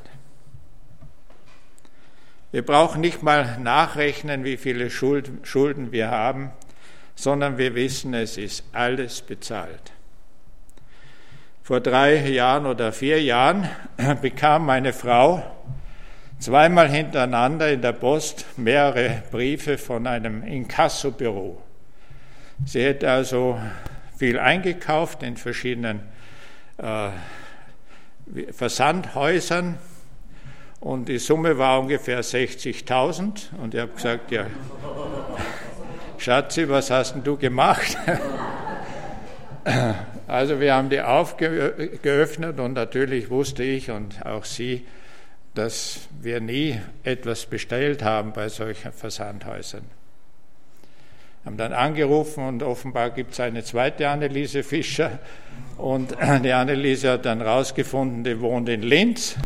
Wir 2.52 2.64
brauchen 2.64 3.02
nicht 3.02 3.23
mal 3.23 3.59
nachrechnen, 3.59 4.45
wie 4.45 4.57
viele 4.57 4.88
Schulden 4.88 5.92
wir 5.92 6.11
haben, 6.11 6.52
sondern 7.14 7.59
wir 7.59 7.75
wissen, 7.75 8.14
es 8.14 8.38
ist 8.38 8.64
alles 8.73 9.21
bezahlt. 9.21 9.92
Vor 11.62 11.80
drei 11.80 12.16
Jahren 12.30 12.64
oder 12.64 12.92
vier 12.92 13.23
Jahren 13.23 13.69
bekam 14.23 14.64
meine 14.64 14.95
Frau 14.95 15.45
zweimal 16.40 16.88
hintereinander 16.88 17.70
in 17.70 17.82
der 17.82 17.92
Post 17.92 18.47
mehrere 18.56 19.23
Briefe 19.30 19.78
von 19.78 20.06
einem 20.06 20.42
Inkassobüro. 20.42 21.62
Sie 22.64 22.82
hätte 22.82 23.11
also 23.11 23.61
viel 24.16 24.38
eingekauft 24.38 25.23
in 25.23 25.37
verschiedenen 25.37 26.00
äh, 26.78 27.11
Versandhäusern 28.52 29.78
und 30.80 31.09
die 31.09 31.18
Summe 31.18 31.59
war 31.59 31.80
ungefähr 31.80 32.23
60.000 32.23 33.54
und 33.62 33.75
ich 33.75 33.80
habe 33.80 33.92
gesagt, 33.92 34.30
ja, 34.30 34.47
Schatzi, 36.18 36.68
was 36.68 36.90
hast 36.90 37.14
denn 37.14 37.25
du 37.25 37.37
gemacht? 37.37 37.97
Also 40.26 40.61
wir 40.61 40.75
haben 40.75 40.90
die 40.90 41.00
aufgeöffnet 41.00 42.61
und 42.61 42.75
natürlich 42.75 43.30
wusste 43.30 43.64
ich 43.64 43.90
und 43.90 44.25
auch 44.25 44.44
sie, 44.44 44.87
dass 45.54 46.09
wir 46.21 46.40
nie 46.40 46.80
etwas 47.02 47.47
bestellt 47.47 48.02
haben 48.02 48.33
bei 48.33 48.49
solchen 48.49 48.92
Versandhäusern. 48.92 49.85
Haben 51.45 51.57
dann 51.57 51.73
angerufen 51.73 52.47
und 52.47 52.62
offenbar 52.62 53.11
gibt 53.11 53.33
es 53.33 53.40
eine 53.40 53.64
zweite 53.64 54.09
Anneliese 54.09 54.62
Fischer 54.62 55.19
und 55.78 56.14
die 56.45 56.52
Anneliese 56.52 57.12
hat 57.12 57.25
dann 57.25 57.40
rausgefunden, 57.40 58.25
die 58.25 58.40
wohnt 58.40 58.69
in 58.69 58.83
Linz 58.83 59.37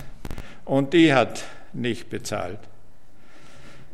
und 0.65 0.93
die 0.93 1.15
hat 1.15 1.45
nicht 1.73 2.11
bezahlt. 2.11 2.59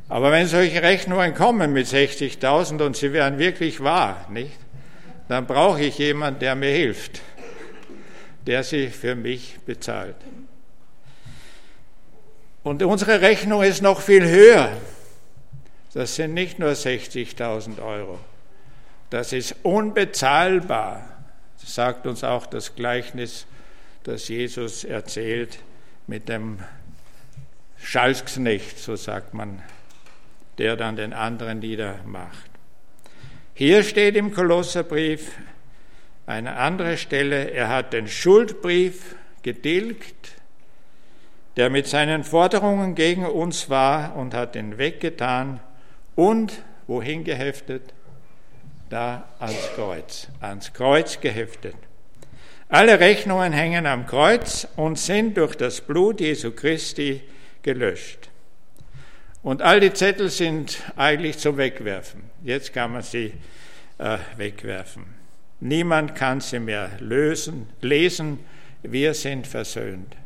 Aber 0.09 0.33
wenn 0.33 0.47
solche 0.47 0.83
Rechnungen 0.83 1.35
kommen 1.35 1.73
mit 1.73 1.87
60.000 1.87 2.83
und 2.83 2.97
sie 2.97 3.13
wären 3.13 3.39
wirklich 3.39 3.81
wahr, 3.81 4.27
nicht? 4.31 4.59
Dann 5.29 5.47
brauche 5.47 5.81
ich 5.81 5.99
jemanden, 5.99 6.41
der 6.41 6.57
mir 6.57 6.73
hilft, 6.73 7.21
der 8.47 8.65
sie 8.65 8.89
für 8.89 9.15
mich 9.15 9.59
bezahlt. 9.65 10.17
Und 12.63 12.83
unsere 12.83 13.21
Rechnung 13.21 13.63
ist 13.63 13.81
noch 13.83 14.01
viel 14.01 14.25
höher. 14.25 14.71
Das 15.95 16.15
sind 16.15 16.35
nicht 16.35 16.59
nur 16.59 16.71
60.000 16.71 17.83
Euro. 17.83 18.19
Das 19.09 19.33
ist 19.33 19.57
unbezahlbar. 19.63 21.05
Das 21.61 21.75
sagt 21.75 22.07
uns 22.07 22.23
auch 22.23 22.47
das 22.47 22.75
Gleichnis, 22.77 23.47
das 24.05 24.29
Jesus 24.29 24.85
erzählt 24.85 25.59
mit 26.07 26.29
dem 26.29 26.59
Schalksknecht, 27.83 28.79
so 28.79 28.97
sagt 28.97 29.35
man, 29.35 29.63
der 30.59 30.77
dann 30.77 30.97
den 30.97 31.13
anderen 31.13 31.61
niedermacht. 31.61 32.51
Hier 33.55 33.83
steht 33.83 34.17
im 34.17 34.33
Kolosserbrief 34.33 35.33
eine 36.27 36.57
andere 36.57 36.97
Stelle, 36.97 37.51
er 37.51 37.69
hat 37.69 37.93
den 37.93 38.07
Schuldbrief 38.07 39.17
getilgt, 39.43 40.40
der 41.61 41.69
mit 41.69 41.87
seinen 41.87 42.25
Forderungen 42.25 42.95
gegen 42.95 43.27
uns 43.27 43.69
war 43.69 44.17
und 44.17 44.33
hat 44.33 44.57
ihn 44.57 44.79
weggetan 44.79 45.61
und 46.15 46.63
wohin 46.87 47.23
geheftet? 47.23 47.93
Da 48.89 49.29
ans 49.39 49.69
Kreuz, 49.75 50.29
ans 50.41 50.73
Kreuz 50.73 51.21
geheftet. 51.21 51.75
Alle 52.71 52.99
Rechnungen 52.99 53.53
hängen 53.53 53.85
am 53.85 54.07
Kreuz 54.07 54.69
und 54.77 54.99
sind 54.99 55.37
durch 55.37 55.55
das 55.55 55.83
Blut 55.83 56.23
Jesu 56.23 56.51
Christi 56.53 57.21
gelöscht. 57.61 58.31
Und 59.43 59.61
all 59.61 59.81
die 59.81 59.93
Zettel 59.93 60.31
sind 60.31 60.79
eigentlich 60.97 61.37
zum 61.37 61.59
Wegwerfen. 61.59 62.23
Jetzt 62.43 62.73
kann 62.73 62.93
man 62.93 63.03
sie 63.03 63.35
äh, 63.99 64.17
wegwerfen. 64.39 65.05
Niemand 65.61 66.15
kann 66.15 66.41
sie 66.41 66.59
mehr 66.59 66.93
lösen, 67.01 67.69
lesen. 67.83 68.39
Wir 68.83 69.13
sind 69.13 69.47
versöhnt. 69.47 70.17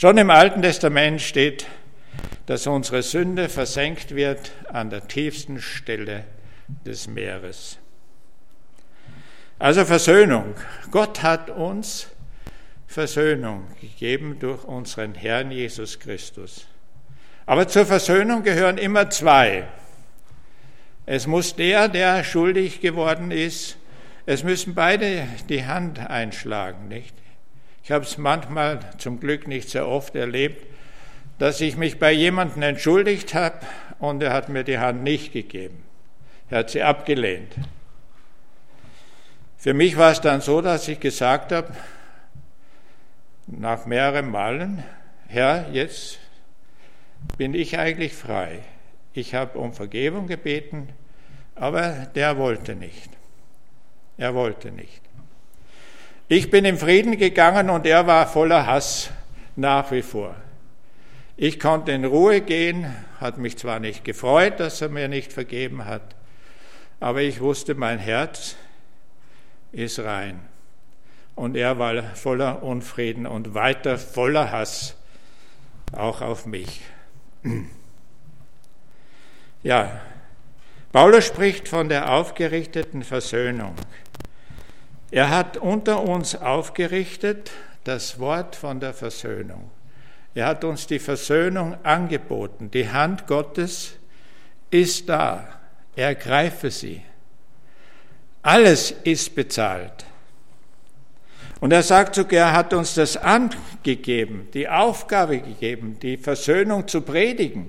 Schon 0.00 0.16
im 0.16 0.30
Alten 0.30 0.62
Testament 0.62 1.20
steht, 1.20 1.66
dass 2.46 2.66
unsere 2.66 3.02
Sünde 3.02 3.50
versenkt 3.50 4.14
wird 4.14 4.52
an 4.72 4.88
der 4.88 5.06
tiefsten 5.06 5.60
Stelle 5.60 6.24
des 6.86 7.06
Meeres. 7.06 7.76
Also 9.58 9.84
Versöhnung. 9.84 10.54
Gott 10.90 11.22
hat 11.22 11.50
uns 11.50 12.08
Versöhnung 12.86 13.66
gegeben 13.78 14.38
durch 14.38 14.64
unseren 14.64 15.14
Herrn 15.14 15.50
Jesus 15.50 16.00
Christus. 16.00 16.66
Aber 17.44 17.68
zur 17.68 17.84
Versöhnung 17.84 18.42
gehören 18.42 18.78
immer 18.78 19.10
zwei. 19.10 19.68
Es 21.04 21.26
muss 21.26 21.56
der, 21.56 21.88
der 21.88 22.24
schuldig 22.24 22.80
geworden 22.80 23.30
ist, 23.30 23.76
es 24.24 24.44
müssen 24.44 24.74
beide 24.74 25.26
die 25.50 25.66
Hand 25.66 25.98
einschlagen, 25.98 26.88
nicht? 26.88 27.19
Ich 27.90 27.92
habe 27.92 28.04
es 28.04 28.18
manchmal 28.18 28.78
zum 28.98 29.18
Glück 29.18 29.48
nicht 29.48 29.68
sehr 29.68 29.88
oft 29.88 30.14
erlebt, 30.14 30.64
dass 31.40 31.60
ich 31.60 31.76
mich 31.76 31.98
bei 31.98 32.12
jemandem 32.12 32.62
entschuldigt 32.62 33.34
habe 33.34 33.66
und 33.98 34.22
er 34.22 34.32
hat 34.32 34.48
mir 34.48 34.62
die 34.62 34.78
Hand 34.78 35.02
nicht 35.02 35.32
gegeben. 35.32 35.82
Er 36.50 36.58
hat 36.58 36.70
sie 36.70 36.84
abgelehnt. 36.84 37.52
Für 39.56 39.74
mich 39.74 39.96
war 39.96 40.12
es 40.12 40.20
dann 40.20 40.40
so, 40.40 40.60
dass 40.60 40.86
ich 40.86 41.00
gesagt 41.00 41.50
habe, 41.50 41.74
nach 43.48 43.86
mehreren 43.86 44.30
Malen, 44.30 44.84
Herr, 45.26 45.68
jetzt 45.72 46.20
bin 47.38 47.54
ich 47.54 47.76
eigentlich 47.76 48.14
frei. 48.14 48.60
Ich 49.14 49.34
habe 49.34 49.58
um 49.58 49.72
Vergebung 49.72 50.28
gebeten, 50.28 50.90
aber 51.56 52.06
der 52.14 52.38
wollte 52.38 52.76
nicht. 52.76 53.10
Er 54.16 54.32
wollte 54.36 54.70
nicht. 54.70 55.09
Ich 56.32 56.48
bin 56.48 56.64
im 56.64 56.78
Frieden 56.78 57.18
gegangen 57.18 57.70
und 57.70 57.84
er 57.86 58.06
war 58.06 58.24
voller 58.24 58.64
Hass 58.64 59.10
nach 59.56 59.90
wie 59.90 60.00
vor. 60.00 60.36
Ich 61.36 61.58
konnte 61.58 61.90
in 61.90 62.04
Ruhe 62.04 62.40
gehen, 62.40 62.86
hat 63.18 63.36
mich 63.36 63.58
zwar 63.58 63.80
nicht 63.80 64.04
gefreut, 64.04 64.60
dass 64.60 64.80
er 64.80 64.90
mir 64.90 65.08
nicht 65.08 65.32
vergeben 65.32 65.86
hat, 65.86 66.14
aber 67.00 67.20
ich 67.22 67.40
wusste, 67.40 67.74
mein 67.74 67.98
Herz 67.98 68.54
ist 69.72 69.98
rein. 69.98 70.38
Und 71.34 71.56
er 71.56 71.80
war 71.80 72.00
voller 72.14 72.62
Unfrieden 72.62 73.26
und 73.26 73.54
weiter 73.54 73.98
voller 73.98 74.52
Hass, 74.52 74.94
auch 75.90 76.20
auf 76.20 76.46
mich. 76.46 76.80
Ja, 79.64 80.00
Paulus 80.92 81.26
spricht 81.26 81.66
von 81.66 81.88
der 81.88 82.12
aufgerichteten 82.12 83.02
Versöhnung. 83.02 83.74
Er 85.10 85.30
hat 85.30 85.56
unter 85.56 86.02
uns 86.02 86.36
aufgerichtet 86.36 87.50
das 87.84 88.18
Wort 88.18 88.54
von 88.54 88.78
der 88.78 88.94
Versöhnung. 88.94 89.70
Er 90.34 90.46
hat 90.46 90.64
uns 90.64 90.86
die 90.86 91.00
Versöhnung 91.00 91.76
angeboten. 91.84 92.70
Die 92.70 92.88
Hand 92.88 93.26
Gottes 93.26 93.94
ist 94.70 95.08
da. 95.08 95.60
Ergreife 95.96 96.70
sie. 96.70 97.02
Alles 98.42 98.92
ist 99.02 99.34
bezahlt. 99.34 100.04
Und 101.58 101.72
er 101.72 101.82
sagt 101.82 102.14
sogar, 102.14 102.50
er 102.50 102.52
hat 102.52 102.72
uns 102.72 102.94
das 102.94 103.16
Amt 103.16 103.56
gegeben, 103.82 104.48
die 104.54 104.68
Aufgabe 104.68 105.40
gegeben, 105.40 105.98
die 106.00 106.16
Versöhnung 106.16 106.88
zu 106.88 107.02
predigen, 107.02 107.68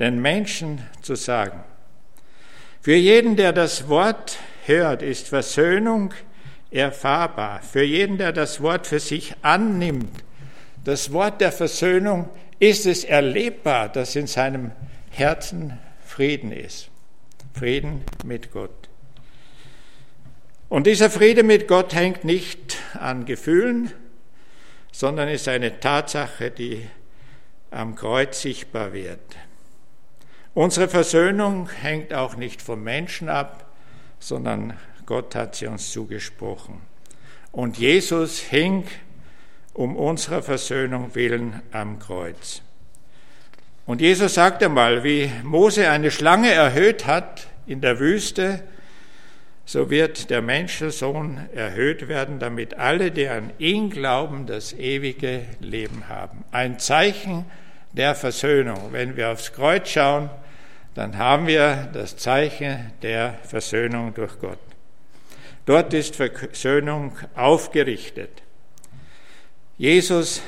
den 0.00 0.22
Menschen 0.22 0.80
zu 1.02 1.14
sagen. 1.14 1.62
Für 2.80 2.94
jeden, 2.94 3.36
der 3.36 3.52
das 3.52 3.88
Wort 3.88 4.38
hört, 4.64 5.02
ist 5.02 5.28
Versöhnung 5.28 6.14
erfahrbar. 6.74 7.62
Für 7.62 7.82
jeden, 7.82 8.18
der 8.18 8.32
das 8.32 8.60
Wort 8.60 8.86
für 8.86 9.00
sich 9.00 9.34
annimmt, 9.42 10.24
das 10.84 11.12
Wort 11.12 11.40
der 11.40 11.52
Versöhnung, 11.52 12.28
ist 12.58 12.86
es 12.86 13.04
erlebbar, 13.04 13.88
dass 13.88 14.16
in 14.16 14.26
seinem 14.26 14.72
Herzen 15.10 15.78
Frieden 16.04 16.52
ist. 16.52 16.90
Frieden 17.54 18.02
mit 18.24 18.50
Gott. 18.50 18.88
Und 20.68 20.86
dieser 20.86 21.10
Friede 21.10 21.42
mit 21.42 21.68
Gott 21.68 21.94
hängt 21.94 22.24
nicht 22.24 22.78
an 22.98 23.24
Gefühlen, 23.24 23.92
sondern 24.92 25.28
ist 25.28 25.48
eine 25.48 25.78
Tatsache, 25.78 26.50
die 26.50 26.86
am 27.70 27.94
Kreuz 27.94 28.42
sichtbar 28.42 28.92
wird. 28.92 29.20
Unsere 30.54 30.88
Versöhnung 30.88 31.68
hängt 31.68 32.14
auch 32.14 32.36
nicht 32.36 32.62
vom 32.62 32.82
Menschen 32.82 33.28
ab, 33.28 33.72
sondern 34.20 34.76
Gott 35.06 35.34
hat 35.34 35.56
sie 35.56 35.66
uns 35.66 35.92
zugesprochen. 35.92 36.80
Und 37.52 37.78
Jesus 37.78 38.38
hing 38.38 38.84
um 39.72 39.96
unserer 39.96 40.42
Versöhnung 40.42 41.14
willen 41.14 41.62
am 41.72 41.98
Kreuz. 41.98 42.62
Und 43.86 44.00
Jesus 44.00 44.34
sagte 44.34 44.68
mal, 44.68 45.04
wie 45.04 45.30
Mose 45.42 45.90
eine 45.90 46.10
Schlange 46.10 46.50
erhöht 46.50 47.06
hat 47.06 47.48
in 47.66 47.80
der 47.80 47.98
Wüste, 47.98 48.62
so 49.66 49.90
wird 49.90 50.30
der 50.30 50.42
Menschensohn 50.42 51.48
erhöht 51.54 52.08
werden, 52.08 52.38
damit 52.38 52.74
alle, 52.74 53.10
die 53.10 53.28
an 53.28 53.50
ihn 53.58 53.90
glauben, 53.90 54.46
das 54.46 54.72
ewige 54.74 55.42
Leben 55.60 56.08
haben. 56.08 56.44
Ein 56.50 56.78
Zeichen 56.78 57.46
der 57.92 58.14
Versöhnung. 58.14 58.92
Wenn 58.92 59.16
wir 59.16 59.30
aufs 59.30 59.52
Kreuz 59.52 59.88
schauen, 59.88 60.28
dann 60.94 61.18
haben 61.18 61.46
wir 61.46 61.88
das 61.92 62.16
Zeichen 62.16 62.92
der 63.02 63.34
Versöhnung 63.44 64.12
durch 64.14 64.38
Gott. 64.38 64.58
Dort 65.66 65.94
ist 65.94 66.16
Versöhnung 66.16 67.16
aufgerichtet. 67.34 68.42
Jesus 69.78 70.42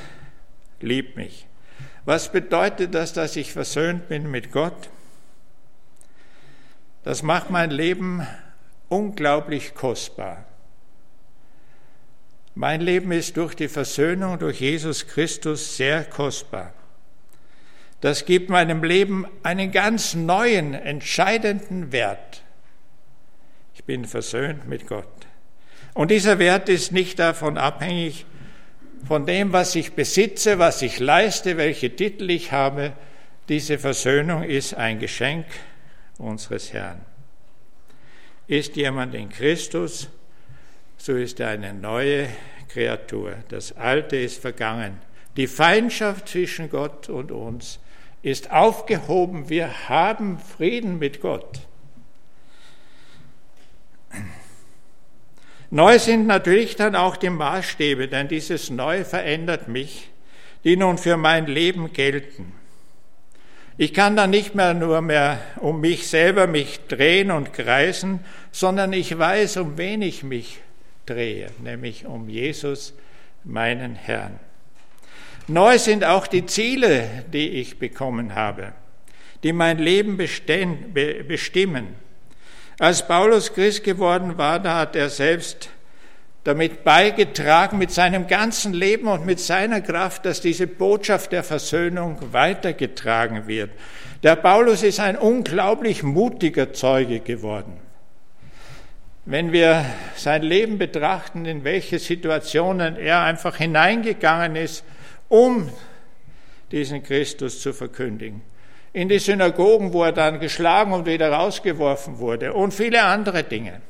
liebt 0.80 1.16
mich. 1.16 1.46
Was 2.04 2.30
bedeutet 2.30 2.94
das, 2.94 3.12
dass 3.12 3.34
ich 3.36 3.52
versöhnt 3.52 4.08
bin 4.08 4.30
mit 4.30 4.52
Gott? 4.52 4.90
Das 7.02 7.22
macht 7.22 7.50
mein 7.50 7.70
Leben 7.70 8.26
unglaublich 8.88 9.74
kostbar. 9.74 10.44
Mein 12.54 12.80
Leben 12.80 13.12
ist 13.12 13.36
durch 13.36 13.54
die 13.54 13.68
Versöhnung 13.68 14.38
durch 14.38 14.60
Jesus 14.60 15.06
Christus 15.06 15.76
sehr 15.76 16.04
kostbar. 16.04 16.72
Das 18.00 18.24
gibt 18.24 18.50
meinem 18.50 18.82
Leben 18.82 19.26
einen 19.42 19.72
ganz 19.72 20.14
neuen, 20.14 20.74
entscheidenden 20.74 21.92
Wert. 21.92 22.42
Ich 23.76 23.84
bin 23.84 24.06
versöhnt 24.06 24.66
mit 24.66 24.86
Gott. 24.86 25.06
Und 25.92 26.10
dieser 26.10 26.38
Wert 26.38 26.70
ist 26.70 26.92
nicht 26.92 27.18
davon 27.18 27.58
abhängig, 27.58 28.24
von 29.06 29.26
dem, 29.26 29.52
was 29.52 29.74
ich 29.74 29.92
besitze, 29.92 30.58
was 30.58 30.80
ich 30.80 30.98
leiste, 30.98 31.58
welche 31.58 31.94
Titel 31.94 32.30
ich 32.30 32.52
habe. 32.52 32.94
Diese 33.50 33.78
Versöhnung 33.78 34.44
ist 34.44 34.72
ein 34.72 34.98
Geschenk 34.98 35.44
unseres 36.16 36.72
Herrn. 36.72 37.02
Ist 38.46 38.76
jemand 38.76 39.14
in 39.14 39.28
Christus, 39.28 40.08
so 40.96 41.14
ist 41.14 41.38
er 41.38 41.50
eine 41.50 41.74
neue 41.74 42.28
Kreatur. 42.68 43.34
Das 43.50 43.76
Alte 43.76 44.16
ist 44.16 44.40
vergangen. 44.40 44.98
Die 45.36 45.46
Feindschaft 45.46 46.30
zwischen 46.30 46.70
Gott 46.70 47.10
und 47.10 47.30
uns 47.30 47.78
ist 48.22 48.50
aufgehoben. 48.50 49.50
Wir 49.50 49.90
haben 49.90 50.38
Frieden 50.38 50.98
mit 50.98 51.20
Gott. 51.20 51.60
Neu 55.70 55.98
sind 55.98 56.26
natürlich 56.26 56.76
dann 56.76 56.94
auch 56.94 57.16
die 57.16 57.30
Maßstäbe, 57.30 58.08
denn 58.08 58.28
dieses 58.28 58.70
Neu 58.70 59.04
verändert 59.04 59.68
mich, 59.68 60.10
die 60.64 60.76
nun 60.76 60.98
für 60.98 61.16
mein 61.16 61.46
Leben 61.46 61.92
gelten. 61.92 62.52
Ich 63.78 63.92
kann 63.92 64.16
dann 64.16 64.30
nicht 64.30 64.54
mehr 64.54 64.72
nur 64.74 65.02
mehr 65.02 65.38
um 65.60 65.80
mich 65.80 66.06
selber 66.08 66.46
mich 66.46 66.80
drehen 66.88 67.30
und 67.30 67.52
kreisen, 67.52 68.20
sondern 68.50 68.92
ich 68.92 69.18
weiß, 69.18 69.58
um 69.58 69.76
wen 69.76 70.00
ich 70.02 70.22
mich 70.22 70.60
drehe, 71.04 71.48
nämlich 71.62 72.06
um 72.06 72.28
Jesus, 72.28 72.94
meinen 73.44 73.94
Herrn. 73.94 74.40
Neu 75.46 75.78
sind 75.78 76.04
auch 76.04 76.26
die 76.26 76.46
Ziele, 76.46 77.24
die 77.32 77.50
ich 77.50 77.78
bekommen 77.78 78.34
habe, 78.34 78.72
die 79.42 79.52
mein 79.52 79.78
Leben 79.78 80.16
bestimmen. 80.16 81.94
Als 82.78 83.06
Paulus 83.06 83.54
Christ 83.54 83.84
geworden 83.84 84.36
war, 84.36 84.58
da 84.58 84.78
hat 84.80 84.96
er 84.96 85.08
selbst 85.08 85.70
damit 86.44 86.84
beigetragen 86.84 87.78
mit 87.78 87.90
seinem 87.90 88.26
ganzen 88.26 88.72
Leben 88.72 89.08
und 89.08 89.24
mit 89.24 89.40
seiner 89.40 89.80
Kraft, 89.80 90.26
dass 90.26 90.40
diese 90.40 90.66
Botschaft 90.66 91.32
der 91.32 91.42
Versöhnung 91.42 92.18
weitergetragen 92.32 93.48
wird. 93.48 93.70
Der 94.22 94.36
Paulus 94.36 94.82
ist 94.82 95.00
ein 95.00 95.16
unglaublich 95.16 96.02
mutiger 96.02 96.72
Zeuge 96.72 97.20
geworden. 97.20 97.78
Wenn 99.24 99.50
wir 99.50 99.84
sein 100.14 100.42
Leben 100.42 100.78
betrachten, 100.78 101.46
in 101.46 101.64
welche 101.64 101.98
Situationen 101.98 102.96
er 102.96 103.22
einfach 103.22 103.56
hineingegangen 103.56 104.54
ist, 104.54 104.84
um 105.28 105.68
diesen 106.70 107.02
Christus 107.02 107.60
zu 107.60 107.72
verkündigen. 107.72 108.42
In 108.96 109.10
die 109.10 109.18
Synagogen, 109.18 109.92
wo 109.92 110.04
er 110.04 110.12
dann 110.12 110.40
geschlagen 110.40 110.94
und 110.94 111.04
wieder 111.04 111.30
rausgeworfen 111.30 112.18
wurde 112.18 112.54
und 112.54 112.72
viele 112.72 113.02
andere 113.02 113.44
Dinge 113.44 113.82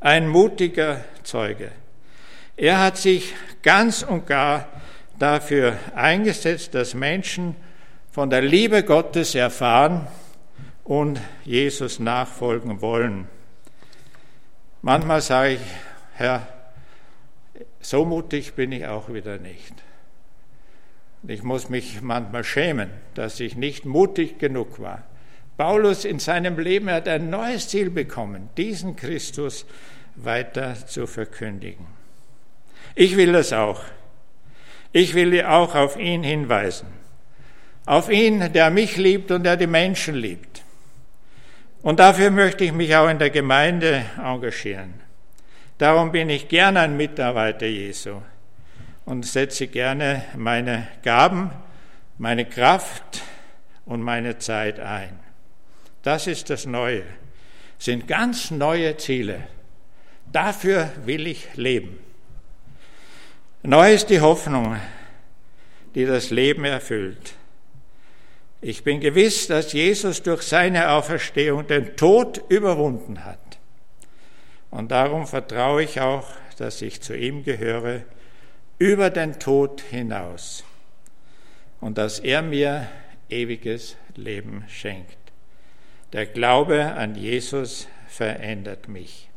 ein 0.00 0.28
mutiger 0.28 1.02
Zeuge. 1.22 1.70
Er 2.54 2.78
hat 2.78 2.98
sich 2.98 3.32
ganz 3.62 4.02
und 4.02 4.26
gar 4.26 4.68
dafür 5.18 5.78
eingesetzt, 5.94 6.74
dass 6.74 6.92
Menschen 6.92 7.56
von 8.10 8.28
der 8.28 8.42
Liebe 8.42 8.82
Gottes 8.82 9.34
erfahren 9.34 10.06
und 10.84 11.18
Jesus 11.46 11.98
nachfolgen 11.98 12.82
wollen. 12.82 13.28
Manchmal 14.82 15.22
sage 15.22 15.54
ich, 15.54 15.60
Herr, 16.16 16.46
so 17.80 18.04
mutig 18.04 18.52
bin 18.52 18.72
ich 18.72 18.86
auch 18.86 19.08
wieder 19.08 19.38
nicht. 19.38 19.72
Ich 21.26 21.44
muss 21.44 21.68
mich 21.68 22.02
manchmal 22.02 22.42
schämen, 22.42 22.90
dass 23.14 23.38
ich 23.38 23.54
nicht 23.54 23.84
mutig 23.84 24.38
genug 24.38 24.80
war. 24.80 25.04
Paulus 25.56 26.04
in 26.04 26.18
seinem 26.18 26.58
Leben 26.58 26.90
hat 26.90 27.06
ein 27.06 27.30
neues 27.30 27.68
Ziel 27.68 27.90
bekommen, 27.90 28.48
diesen 28.56 28.96
Christus 28.96 29.64
weiter 30.16 30.74
zu 30.86 31.06
verkündigen. 31.06 31.86
Ich 32.96 33.16
will 33.16 33.32
das 33.32 33.52
auch. 33.52 33.82
Ich 34.90 35.14
will 35.14 35.40
auch 35.44 35.76
auf 35.76 35.96
ihn 35.96 36.24
hinweisen. 36.24 36.88
Auf 37.86 38.10
ihn, 38.10 38.52
der 38.52 38.70
mich 38.70 38.96
liebt 38.96 39.30
und 39.30 39.44
der 39.44 39.56
die 39.56 39.68
Menschen 39.68 40.16
liebt. 40.16 40.64
Und 41.82 42.00
dafür 42.00 42.30
möchte 42.30 42.64
ich 42.64 42.72
mich 42.72 42.94
auch 42.96 43.08
in 43.08 43.18
der 43.18 43.30
Gemeinde 43.30 44.04
engagieren. 44.18 44.94
Darum 45.78 46.10
bin 46.10 46.30
ich 46.30 46.48
gerne 46.48 46.80
ein 46.80 46.96
Mitarbeiter 46.96 47.66
Jesu 47.66 48.22
und 49.04 49.26
setze 49.26 49.66
gerne 49.66 50.24
meine 50.36 50.88
Gaben, 51.02 51.50
meine 52.18 52.44
Kraft 52.44 53.22
und 53.84 54.02
meine 54.02 54.38
Zeit 54.38 54.78
ein. 54.80 55.18
Das 56.02 56.26
ist 56.26 56.50
das 56.50 56.66
Neue. 56.66 57.04
sind 57.78 58.06
ganz 58.06 58.50
neue 58.52 58.96
Ziele. 58.96 59.42
Dafür 60.30 60.90
will 61.04 61.26
ich 61.26 61.48
leben. 61.56 61.98
Neu 63.64 63.92
ist 63.92 64.08
die 64.08 64.20
Hoffnung, 64.20 64.76
die 65.94 66.06
das 66.06 66.30
Leben 66.30 66.64
erfüllt. 66.64 67.34
Ich 68.60 68.84
bin 68.84 69.00
gewiss, 69.00 69.48
dass 69.48 69.72
Jesus 69.72 70.22
durch 70.22 70.42
seine 70.42 70.90
Auferstehung 70.90 71.66
den 71.66 71.96
Tod 71.96 72.42
überwunden 72.48 73.24
hat. 73.24 73.38
Und 74.70 74.92
darum 74.92 75.26
vertraue 75.26 75.82
ich 75.82 76.00
auch, 76.00 76.28
dass 76.58 76.80
ich 76.80 77.02
zu 77.02 77.16
ihm 77.16 77.42
gehöre, 77.44 78.02
über 78.82 79.10
den 79.10 79.38
Tod 79.38 79.80
hinaus 79.80 80.64
und 81.80 81.98
dass 81.98 82.18
er 82.18 82.42
mir 82.42 82.88
ewiges 83.28 83.96
Leben 84.16 84.64
schenkt. 84.68 85.16
Der 86.12 86.26
Glaube 86.26 86.92
an 86.94 87.14
Jesus 87.14 87.86
verändert 88.08 88.88
mich. 88.88 89.28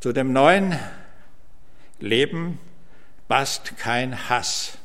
Zu 0.00 0.14
dem 0.14 0.32
neuen 0.32 0.74
Leben 2.00 2.58
passt 3.28 3.76
kein 3.76 4.30
Hass. 4.30 4.78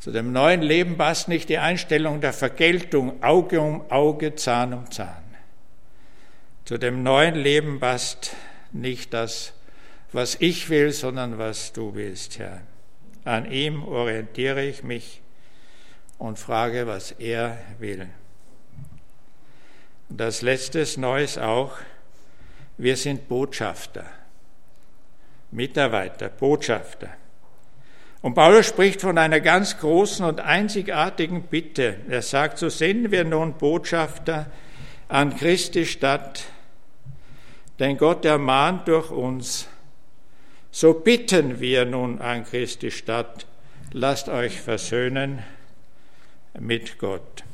Zu 0.00 0.12
dem 0.12 0.30
neuen 0.30 0.60
Leben 0.60 0.98
passt 0.98 1.28
nicht 1.28 1.48
die 1.48 1.56
Einstellung 1.56 2.20
der 2.20 2.34
Vergeltung, 2.34 3.22
Auge 3.22 3.62
um 3.62 3.90
Auge, 3.90 4.34
Zahn 4.34 4.74
um 4.74 4.90
Zahn. 4.90 5.24
Zu 6.66 6.76
dem 6.76 7.02
neuen 7.02 7.34
Leben 7.34 7.80
passt 7.80 8.36
nicht 8.72 9.14
das, 9.14 9.54
was 10.14 10.36
ich 10.38 10.70
will, 10.70 10.92
sondern 10.92 11.38
was 11.38 11.72
du 11.72 11.94
willst, 11.94 12.38
Herr. 12.38 12.60
An 13.24 13.50
ihm 13.50 13.82
orientiere 13.82 14.64
ich 14.64 14.84
mich 14.84 15.20
und 16.18 16.38
frage, 16.38 16.86
was 16.86 17.10
er 17.10 17.58
will. 17.80 18.06
Und 20.08 20.20
das 20.20 20.40
letzte 20.40 20.86
Neues 21.00 21.36
auch, 21.36 21.72
wir 22.78 22.96
sind 22.96 23.28
Botschafter, 23.28 24.04
Mitarbeiter, 25.50 26.28
Botschafter. 26.28 27.08
Und 28.22 28.34
Paulus 28.34 28.66
spricht 28.66 29.00
von 29.00 29.18
einer 29.18 29.40
ganz 29.40 29.78
großen 29.78 30.24
und 30.24 30.40
einzigartigen 30.40 31.42
Bitte. 31.42 31.96
Er 32.08 32.22
sagt, 32.22 32.58
so 32.58 32.68
sind 32.68 33.10
wir 33.10 33.24
nun 33.24 33.54
Botschafter 33.54 34.46
an 35.08 35.36
Christi 35.36 35.84
Stadt, 35.84 36.44
denn 37.80 37.96
Gott 37.98 38.24
ermahnt 38.24 38.86
durch 38.86 39.10
uns. 39.10 39.68
So 40.74 40.92
bitten 40.92 41.60
wir 41.60 41.84
nun 41.84 42.20
an 42.20 42.44
Christi 42.44 42.90
Stadt, 42.90 43.46
lasst 43.92 44.28
euch 44.28 44.60
versöhnen 44.60 45.44
mit 46.58 46.98
Gott. 46.98 47.44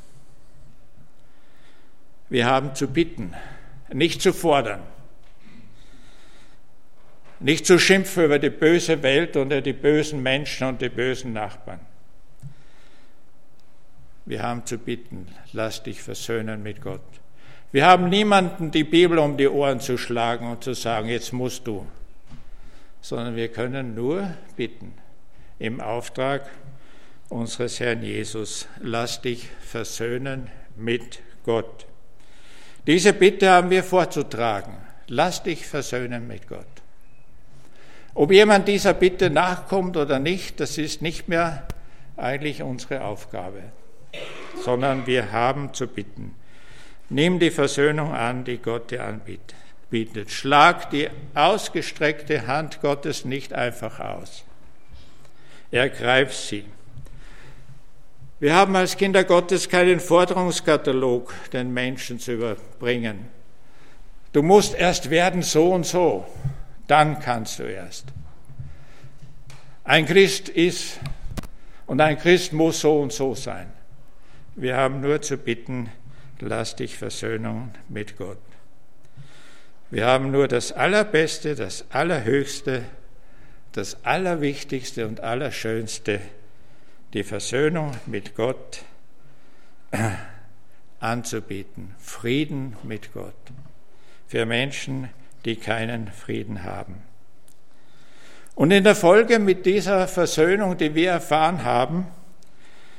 Wir 2.31 2.47
haben 2.47 2.75
zu 2.75 2.89
bitten, 2.89 3.35
nicht 3.93 4.23
zu 4.23 4.33
fordern 4.33 4.81
nicht 7.41 7.67
zu 7.67 7.79
schimpfen 7.79 8.25
über 8.25 8.39
die 8.39 8.51
böse 8.51 9.03
Welt 9.03 9.37
und 9.37 9.51
die 9.51 9.73
bösen 9.73 10.23
Menschen 10.23 10.69
und 10.69 10.81
die 10.83 10.91
bösen 10.91 11.33
Nachbarn. 11.33 11.81
Wir 14.27 14.43
haben 14.43 14.65
zu 14.67 14.79
bitten, 14.79 15.27
lass 15.53 15.83
dich 15.83 16.03
versöhnen 16.03 16.63
mit 16.63 16.83
Gott. 16.83 17.01
Wir 17.73 17.87
haben 17.87 18.09
niemanden 18.09 18.71
die 18.71 18.85
Bibel 18.85 19.19
um 19.19 19.37
die 19.37 19.49
Ohren 19.49 19.81
zu 19.81 19.97
schlagen 19.97 20.51
und 20.51 20.63
zu 20.63 20.75
sagen, 20.75 21.09
jetzt 21.09 21.33
musst 21.33 21.67
du, 21.67 21.87
sondern 23.01 23.37
wir 23.37 23.49
können 23.49 23.95
nur 23.95 24.35
bitten 24.57 24.95
im 25.59 25.81
Auftrag 25.81 26.49
unseres 27.29 27.81
Herrn 27.81 28.03
Jesus, 28.03 28.67
lass 28.81 29.23
dich 29.23 29.49
versöhnen 29.61 30.51
mit 30.77 31.21
Gott. 31.45 31.87
Diese 32.87 33.13
Bitte 33.13 33.51
haben 33.51 33.71
wir 33.71 33.85
vorzutragen. 33.85 34.75
Lass 35.07 35.43
dich 35.43 35.67
versöhnen 35.67 36.27
mit 36.27 36.49
Gott. 36.49 36.67
Ob 38.15 38.33
jemand 38.33 38.69
dieser 38.69 38.95
Bitte 38.95 39.31
nachkommt 39.31 39.97
oder 39.97 40.19
nicht, 40.19 40.61
das 40.61 40.79
ist 40.79 41.03
nicht 41.03 41.29
mehr 41.29 41.67
eigentlich 42.17 42.63
unsere 42.63 43.05
Aufgabe, 43.05 43.63
sondern 44.63 45.07
wir 45.07 45.33
haben 45.33 45.73
zu 45.75 45.87
bitten. 45.87 46.35
Nimm 47.09 47.39
die 47.39 47.51
Versöhnung 47.51 48.13
an, 48.13 48.45
die 48.45 48.59
Gott 48.59 48.91
dir 48.91 49.05
anbietet. 49.05 49.55
Schlag 50.29 50.91
die 50.91 51.09
ausgestreckte 51.35 52.47
Hand 52.47 52.81
Gottes 52.81 53.25
nicht 53.25 53.53
einfach 53.53 53.99
aus. 54.01 54.45
Ergreif 55.71 56.33
sie. 56.33 56.65
Wir 58.39 58.55
haben 58.55 58.75
als 58.75 58.97
Kinder 58.97 59.25
Gottes 59.25 59.69
keinen 59.69 60.01
Forderungskatalog 60.01 61.35
den 61.53 61.73
Menschen 61.73 62.19
zu 62.19 62.33
überbringen. 62.33 63.29
Du 64.33 64.43
musst 64.43 64.75
erst 64.75 65.11
werden 65.11 65.43
so 65.43 65.73
und 65.73 65.85
so, 65.85 66.27
dann 66.87 67.21
kannst 67.21 67.59
du 67.59 67.65
erst. 67.65 68.07
Ein 69.85 70.07
Christ 70.07 70.49
ist 70.49 71.01
und 71.87 72.01
ein 72.01 72.17
Christ 72.17 72.53
muss 72.53 72.81
so 72.81 73.01
und 73.01 73.13
so 73.13 73.35
sein. 73.35 73.73
Wir 74.55 74.77
haben 74.77 75.01
nur 75.01 75.21
zu 75.21 75.37
bitten, 75.37 75.91
lass 76.39 76.77
dich 76.77 76.97
Versöhnung 76.97 77.73
mit 77.89 78.17
Gott. 78.17 78.39
Wir 79.91 80.07
haben 80.07 80.31
nur 80.31 80.47
das 80.47 80.71
Allerbeste, 80.71 81.57
das 81.57 81.85
Allerhöchste, 81.91 82.85
das 83.73 84.05
Allerwichtigste 84.05 85.07
und 85.07 85.21
Allerschönste 85.21 86.21
die 87.13 87.25
Versöhnung 87.25 87.97
mit 88.07 88.37
Gott 88.37 88.85
anzubieten, 91.01 91.95
Frieden 91.99 92.77
mit 92.85 93.13
Gott 93.13 93.35
für 94.29 94.47
Menschen, 94.47 95.09
die 95.45 95.57
keinen 95.57 96.07
Frieden 96.07 96.63
haben. 96.63 97.03
Und 98.55 98.71
in 98.71 98.85
der 98.85 98.95
Folge 98.95 99.41
mit 99.41 99.67
dieser 99.67 100.07
Versöhnung, 100.07 100.77
die 100.77 100.95
wir 100.95 101.11
erfahren 101.11 101.65
haben, 101.65 102.07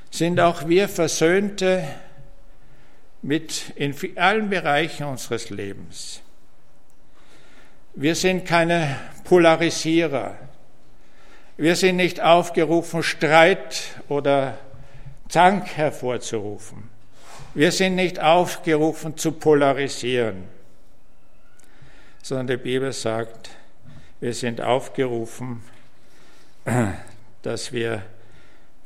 sind 0.09 0.41
auch 0.41 0.67
wir 0.67 0.89
Versöhnte 0.89 1.87
mit 3.21 3.71
in 3.75 3.95
allen 4.17 4.49
Bereichen 4.49 5.05
unseres 5.05 5.49
Lebens. 5.49 6.21
Wir 7.93 8.15
sind 8.15 8.45
keine 8.45 8.97
Polarisierer, 9.25 10.37
wir 11.57 11.75
sind 11.75 11.97
nicht 11.97 12.21
aufgerufen, 12.21 13.03
Streit 13.03 13.83
oder 14.07 14.57
Zank 15.27 15.67
hervorzurufen. 15.75 16.89
Wir 17.53 17.71
sind 17.71 17.95
nicht 17.95 18.19
aufgerufen 18.19 19.17
zu 19.17 19.33
polarisieren, 19.33 20.45
sondern 22.23 22.47
die 22.47 22.57
Bibel 22.57 22.93
sagt, 22.93 23.49
wir 24.21 24.33
sind 24.33 24.61
aufgerufen, 24.61 25.61
dass 27.41 27.73
wir 27.73 28.03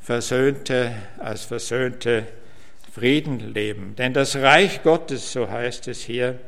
Versöhnte 0.00 0.94
als 1.18 1.44
Versöhnte 1.44 2.26
Frieden 2.92 3.52
leben. 3.54 3.94
Denn 3.96 4.12
das 4.12 4.36
Reich 4.36 4.82
Gottes, 4.82 5.32
so 5.32 5.48
heißt 5.48 5.86
es 5.88 6.02
hier, 6.02 6.38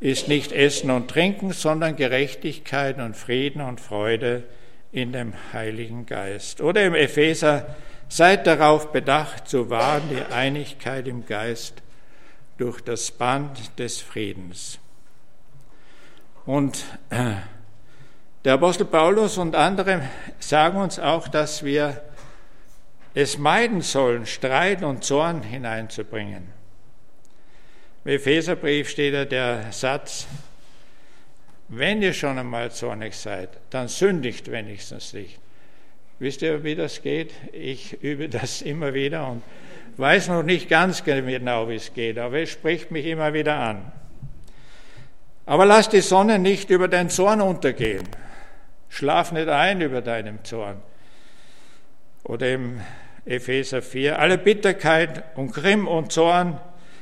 ist 0.00 0.28
nicht 0.28 0.52
Essen 0.52 0.90
und 0.90 1.08
Trinken, 1.08 1.52
sondern 1.52 1.96
Gerechtigkeit 1.96 2.98
und 2.98 3.16
Frieden 3.16 3.60
und 3.60 3.80
Freude 3.80 4.44
in 4.92 5.12
dem 5.12 5.34
Heiligen 5.52 6.06
Geist. 6.06 6.60
Oder 6.60 6.84
im 6.84 6.94
Epheser, 6.94 7.76
seid 8.08 8.46
darauf 8.46 8.90
bedacht, 8.92 9.48
zu 9.48 9.70
wahren 9.70 10.02
die 10.10 10.32
Einigkeit 10.32 11.06
im 11.06 11.26
Geist 11.26 11.82
durch 12.56 12.80
das 12.80 13.10
Band 13.10 13.78
des 13.78 14.00
Friedens. 14.00 14.78
Und 16.46 16.84
äh, 17.10 17.34
der 18.44 18.54
Apostel 18.54 18.86
Paulus 18.86 19.36
und 19.36 19.54
andere 19.54 20.02
sagen 20.38 20.78
uns 20.78 20.98
auch, 20.98 21.28
dass 21.28 21.64
wir 21.64 22.02
es 23.14 23.36
meiden 23.36 23.82
sollen, 23.82 24.26
Streit 24.26 24.82
und 24.82 25.04
Zorn 25.04 25.42
hineinzubringen. 25.42 26.57
Im 28.08 28.14
Epheserbrief 28.14 28.88
steht 28.88 29.12
ja 29.12 29.26
der 29.26 29.70
Satz, 29.70 30.26
wenn 31.68 32.00
ihr 32.00 32.14
schon 32.14 32.38
einmal 32.38 32.70
zornig 32.70 33.14
seid, 33.14 33.50
dann 33.68 33.88
sündigt 33.88 34.50
wenigstens 34.50 35.12
nicht. 35.12 35.38
Wisst 36.18 36.40
ihr, 36.40 36.64
wie 36.64 36.74
das 36.74 37.02
geht? 37.02 37.34
Ich 37.52 38.02
übe 38.02 38.30
das 38.30 38.62
immer 38.62 38.94
wieder 38.94 39.28
und 39.28 39.42
weiß 39.98 40.28
noch 40.28 40.42
nicht 40.42 40.70
ganz 40.70 41.04
genau, 41.04 41.68
wie 41.68 41.74
es 41.74 41.92
geht, 41.92 42.16
aber 42.16 42.38
es 42.38 42.48
spricht 42.48 42.90
mich 42.90 43.04
immer 43.04 43.34
wieder 43.34 43.56
an. 43.56 43.92
Aber 45.44 45.66
lass 45.66 45.90
die 45.90 46.00
Sonne 46.00 46.38
nicht 46.38 46.70
über 46.70 46.88
deinen 46.88 47.10
Zorn 47.10 47.42
untergehen. 47.42 48.08
Schlaf 48.88 49.32
nicht 49.32 49.48
ein 49.48 49.82
über 49.82 50.00
deinem 50.00 50.42
Zorn. 50.44 50.80
Oder 52.24 52.54
im 52.54 52.80
Epheser 53.26 53.82
4, 53.82 54.18
alle 54.18 54.38
Bitterkeit 54.38 55.24
und 55.36 55.52
Grimm 55.52 55.86
und 55.86 56.10
Zorn 56.10 56.58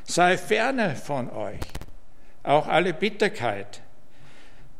sei 0.07 0.39
ferne 0.39 0.97
von 0.97 1.31
euch. 1.31 1.61
Auch 2.43 2.69
alle 2.69 2.95
Bitterkeit 2.95 3.83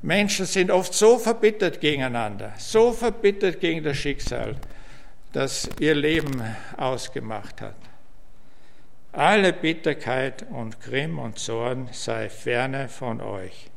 Menschen 0.07 0.47
sind 0.47 0.71
oft 0.71 0.95
so 0.95 1.19
verbittert 1.19 1.81
gegeneinander, 1.81 2.53
so 2.59 2.93
verbittert 2.93 3.59
gegen 3.61 3.83
das 3.83 3.97
Schicksal, 3.97 4.55
das 5.33 5.69
ihr 5.81 5.97
Leben 5.97 6.43
ausgemacht 6.77 7.61
hat. 7.61 7.75
Alle 9.13 9.53
Bitterkeit 9.53 10.45
und 10.51 10.81
Grimm 10.81 11.19
und 11.19 11.39
Zorn 11.39 11.89
sei 11.91 12.29
ferne 12.29 12.89
von 12.89 13.21
euch. 13.21 13.71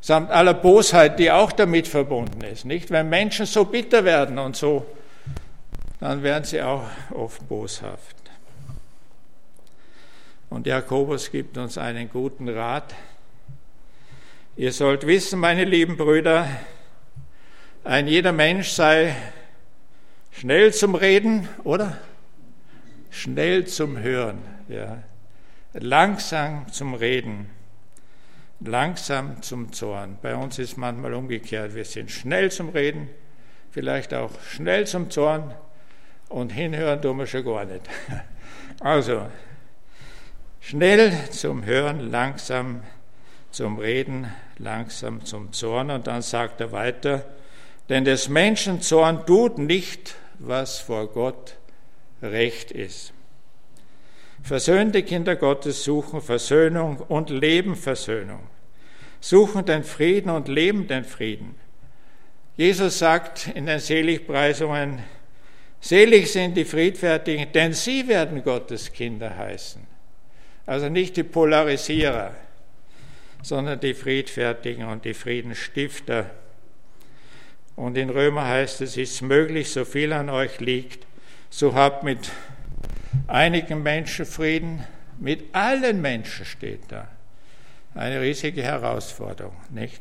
Samt 0.00 0.30
aller 0.30 0.54
Bosheit, 0.54 1.18
die 1.18 1.32
auch 1.32 1.50
damit 1.50 1.88
verbunden 1.88 2.42
ist. 2.42 2.66
Nicht? 2.66 2.90
Wenn 2.90 3.08
Menschen 3.08 3.46
so 3.46 3.64
bitter 3.64 4.04
werden 4.04 4.38
und 4.38 4.54
so, 4.54 4.86
dann 5.98 6.22
werden 6.22 6.44
sie 6.44 6.62
auch 6.62 6.84
oft 7.10 7.48
boshaft. 7.48 8.23
Und 10.50 10.66
Jakobus 10.66 11.30
gibt 11.30 11.58
uns 11.58 11.78
einen 11.78 12.10
guten 12.10 12.48
Rat. 12.48 12.94
Ihr 14.56 14.72
sollt 14.72 15.06
wissen, 15.06 15.40
meine 15.40 15.64
lieben 15.64 15.96
Brüder, 15.96 16.48
ein 17.82 18.06
jeder 18.06 18.32
Mensch 18.32 18.68
sei 18.70 19.14
schnell 20.30 20.72
zum 20.72 20.94
Reden, 20.94 21.48
oder? 21.64 21.98
Schnell 23.10 23.66
zum 23.66 23.98
Hören, 23.98 24.38
ja. 24.68 25.02
Langsam 25.72 26.70
zum 26.72 26.94
Reden, 26.94 27.50
langsam 28.60 29.42
zum 29.42 29.72
Zorn. 29.72 30.18
Bei 30.22 30.36
uns 30.36 30.58
ist 30.58 30.76
manchmal 30.76 31.14
umgekehrt. 31.14 31.74
Wir 31.74 31.84
sind 31.84 32.10
schnell 32.10 32.52
zum 32.52 32.68
Reden, 32.68 33.10
vielleicht 33.70 34.14
auch 34.14 34.30
schnell 34.48 34.86
zum 34.86 35.10
Zorn 35.10 35.52
und 36.28 36.52
hinhören 36.52 37.02
tun 37.02 37.18
wir 37.18 37.26
schon 37.26 37.44
gar 37.44 37.64
nicht. 37.64 37.82
Also, 38.80 39.26
schnell 40.66 41.12
zum 41.30 41.66
Hören, 41.66 42.10
langsam 42.10 42.82
zum 43.50 43.78
Reden, 43.78 44.32
langsam 44.58 45.24
zum 45.24 45.52
Zorn. 45.52 45.90
Und 45.90 46.06
dann 46.06 46.22
sagt 46.22 46.60
er 46.60 46.72
weiter, 46.72 47.24
denn 47.88 48.04
des 48.04 48.28
Menschen 48.28 48.80
Zorn 48.80 49.26
tut 49.26 49.58
nicht, 49.58 50.14
was 50.38 50.78
vor 50.78 51.08
Gott 51.08 51.56
recht 52.22 52.70
ist. 52.70 53.12
Versöhnte 54.42 55.02
Kinder 55.02 55.36
Gottes 55.36 55.84
suchen 55.84 56.20
Versöhnung 56.20 56.98
und 57.08 57.30
leben 57.30 57.76
Versöhnung, 57.76 58.40
suchen 59.20 59.64
den 59.64 59.84
Frieden 59.84 60.30
und 60.30 60.48
leben 60.48 60.88
den 60.88 61.04
Frieden. 61.04 61.54
Jesus 62.56 62.98
sagt 62.98 63.48
in 63.54 63.66
den 63.66 63.80
Seligpreisungen, 63.80 65.00
selig 65.80 66.32
sind 66.32 66.56
die 66.56 66.64
Friedfertigen, 66.64 67.52
denn 67.52 67.72
sie 67.72 68.06
werden 68.08 68.42
Gottes 68.42 68.92
Kinder 68.92 69.36
heißen. 69.36 69.93
Also 70.66 70.88
nicht 70.88 71.16
die 71.16 71.22
Polarisierer, 71.22 72.34
sondern 73.42 73.80
die 73.80 73.94
Friedfertigen 73.94 74.86
und 74.86 75.04
die 75.04 75.14
Friedensstifter. 75.14 76.30
Und 77.76 77.98
in 77.98 78.08
Römer 78.08 78.46
heißt 78.46 78.80
es, 78.80 78.96
ist 78.96 79.20
möglich, 79.20 79.70
so 79.70 79.84
viel 79.84 80.12
an 80.12 80.30
euch 80.30 80.60
liegt, 80.60 81.06
so 81.50 81.74
habt 81.74 82.02
mit 82.02 82.30
einigen 83.26 83.82
Menschen 83.82 84.24
Frieden, 84.24 84.84
mit 85.18 85.54
allen 85.54 86.00
Menschen 86.00 86.46
steht 86.46 86.80
da. 86.88 87.08
Eine 87.94 88.20
riesige 88.20 88.62
Herausforderung, 88.62 89.56
nicht? 89.70 90.00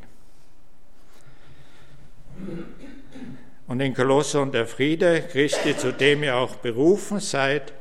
Und 3.68 3.80
in 3.80 3.94
Kolosser 3.94 4.42
und 4.42 4.54
der 4.54 4.66
Friede 4.66 5.22
Christi, 5.22 5.78
zu 5.78 5.94
dem 5.94 6.24
ihr 6.24 6.36
auch 6.36 6.56
berufen 6.56 7.20
seid, 7.20 7.74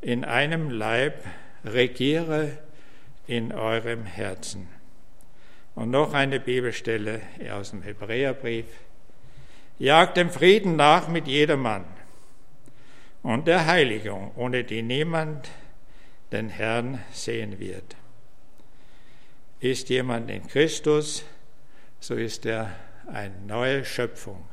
in 0.00 0.24
einem 0.24 0.70
Leib 0.70 1.24
regiere 1.64 2.58
in 3.26 3.52
eurem 3.52 4.04
Herzen. 4.04 4.68
Und 5.74 5.90
noch 5.90 6.12
eine 6.12 6.38
Bibelstelle 6.38 7.20
aus 7.50 7.70
dem 7.70 7.82
Hebräerbrief. 7.82 8.66
Jagt 9.78 10.16
dem 10.16 10.30
Frieden 10.30 10.76
nach 10.76 11.08
mit 11.08 11.26
jedermann 11.26 11.84
und 13.22 13.48
der 13.48 13.66
Heiligung, 13.66 14.30
ohne 14.36 14.62
die 14.62 14.82
niemand 14.82 15.48
den 16.30 16.48
Herrn 16.48 17.02
sehen 17.12 17.58
wird. 17.58 17.96
Ist 19.58 19.88
jemand 19.88 20.30
in 20.30 20.46
Christus, 20.46 21.24
so 21.98 22.14
ist 22.14 22.46
er 22.46 22.70
eine 23.10 23.34
neue 23.46 23.84
Schöpfung. 23.84 24.44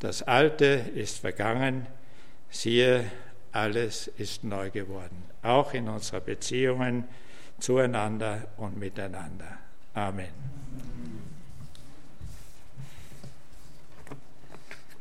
Das 0.00 0.22
Alte 0.22 0.64
ist 0.94 1.18
vergangen, 1.20 1.86
siehe, 2.50 3.10
alles 3.54 4.08
ist 4.08 4.42
neu 4.42 4.70
geworden, 4.70 5.22
auch 5.42 5.74
in 5.74 5.88
unseren 5.88 6.24
Beziehungen 6.24 7.04
zueinander 7.60 8.48
und 8.56 8.76
miteinander. 8.76 9.58
Amen. 9.94 10.53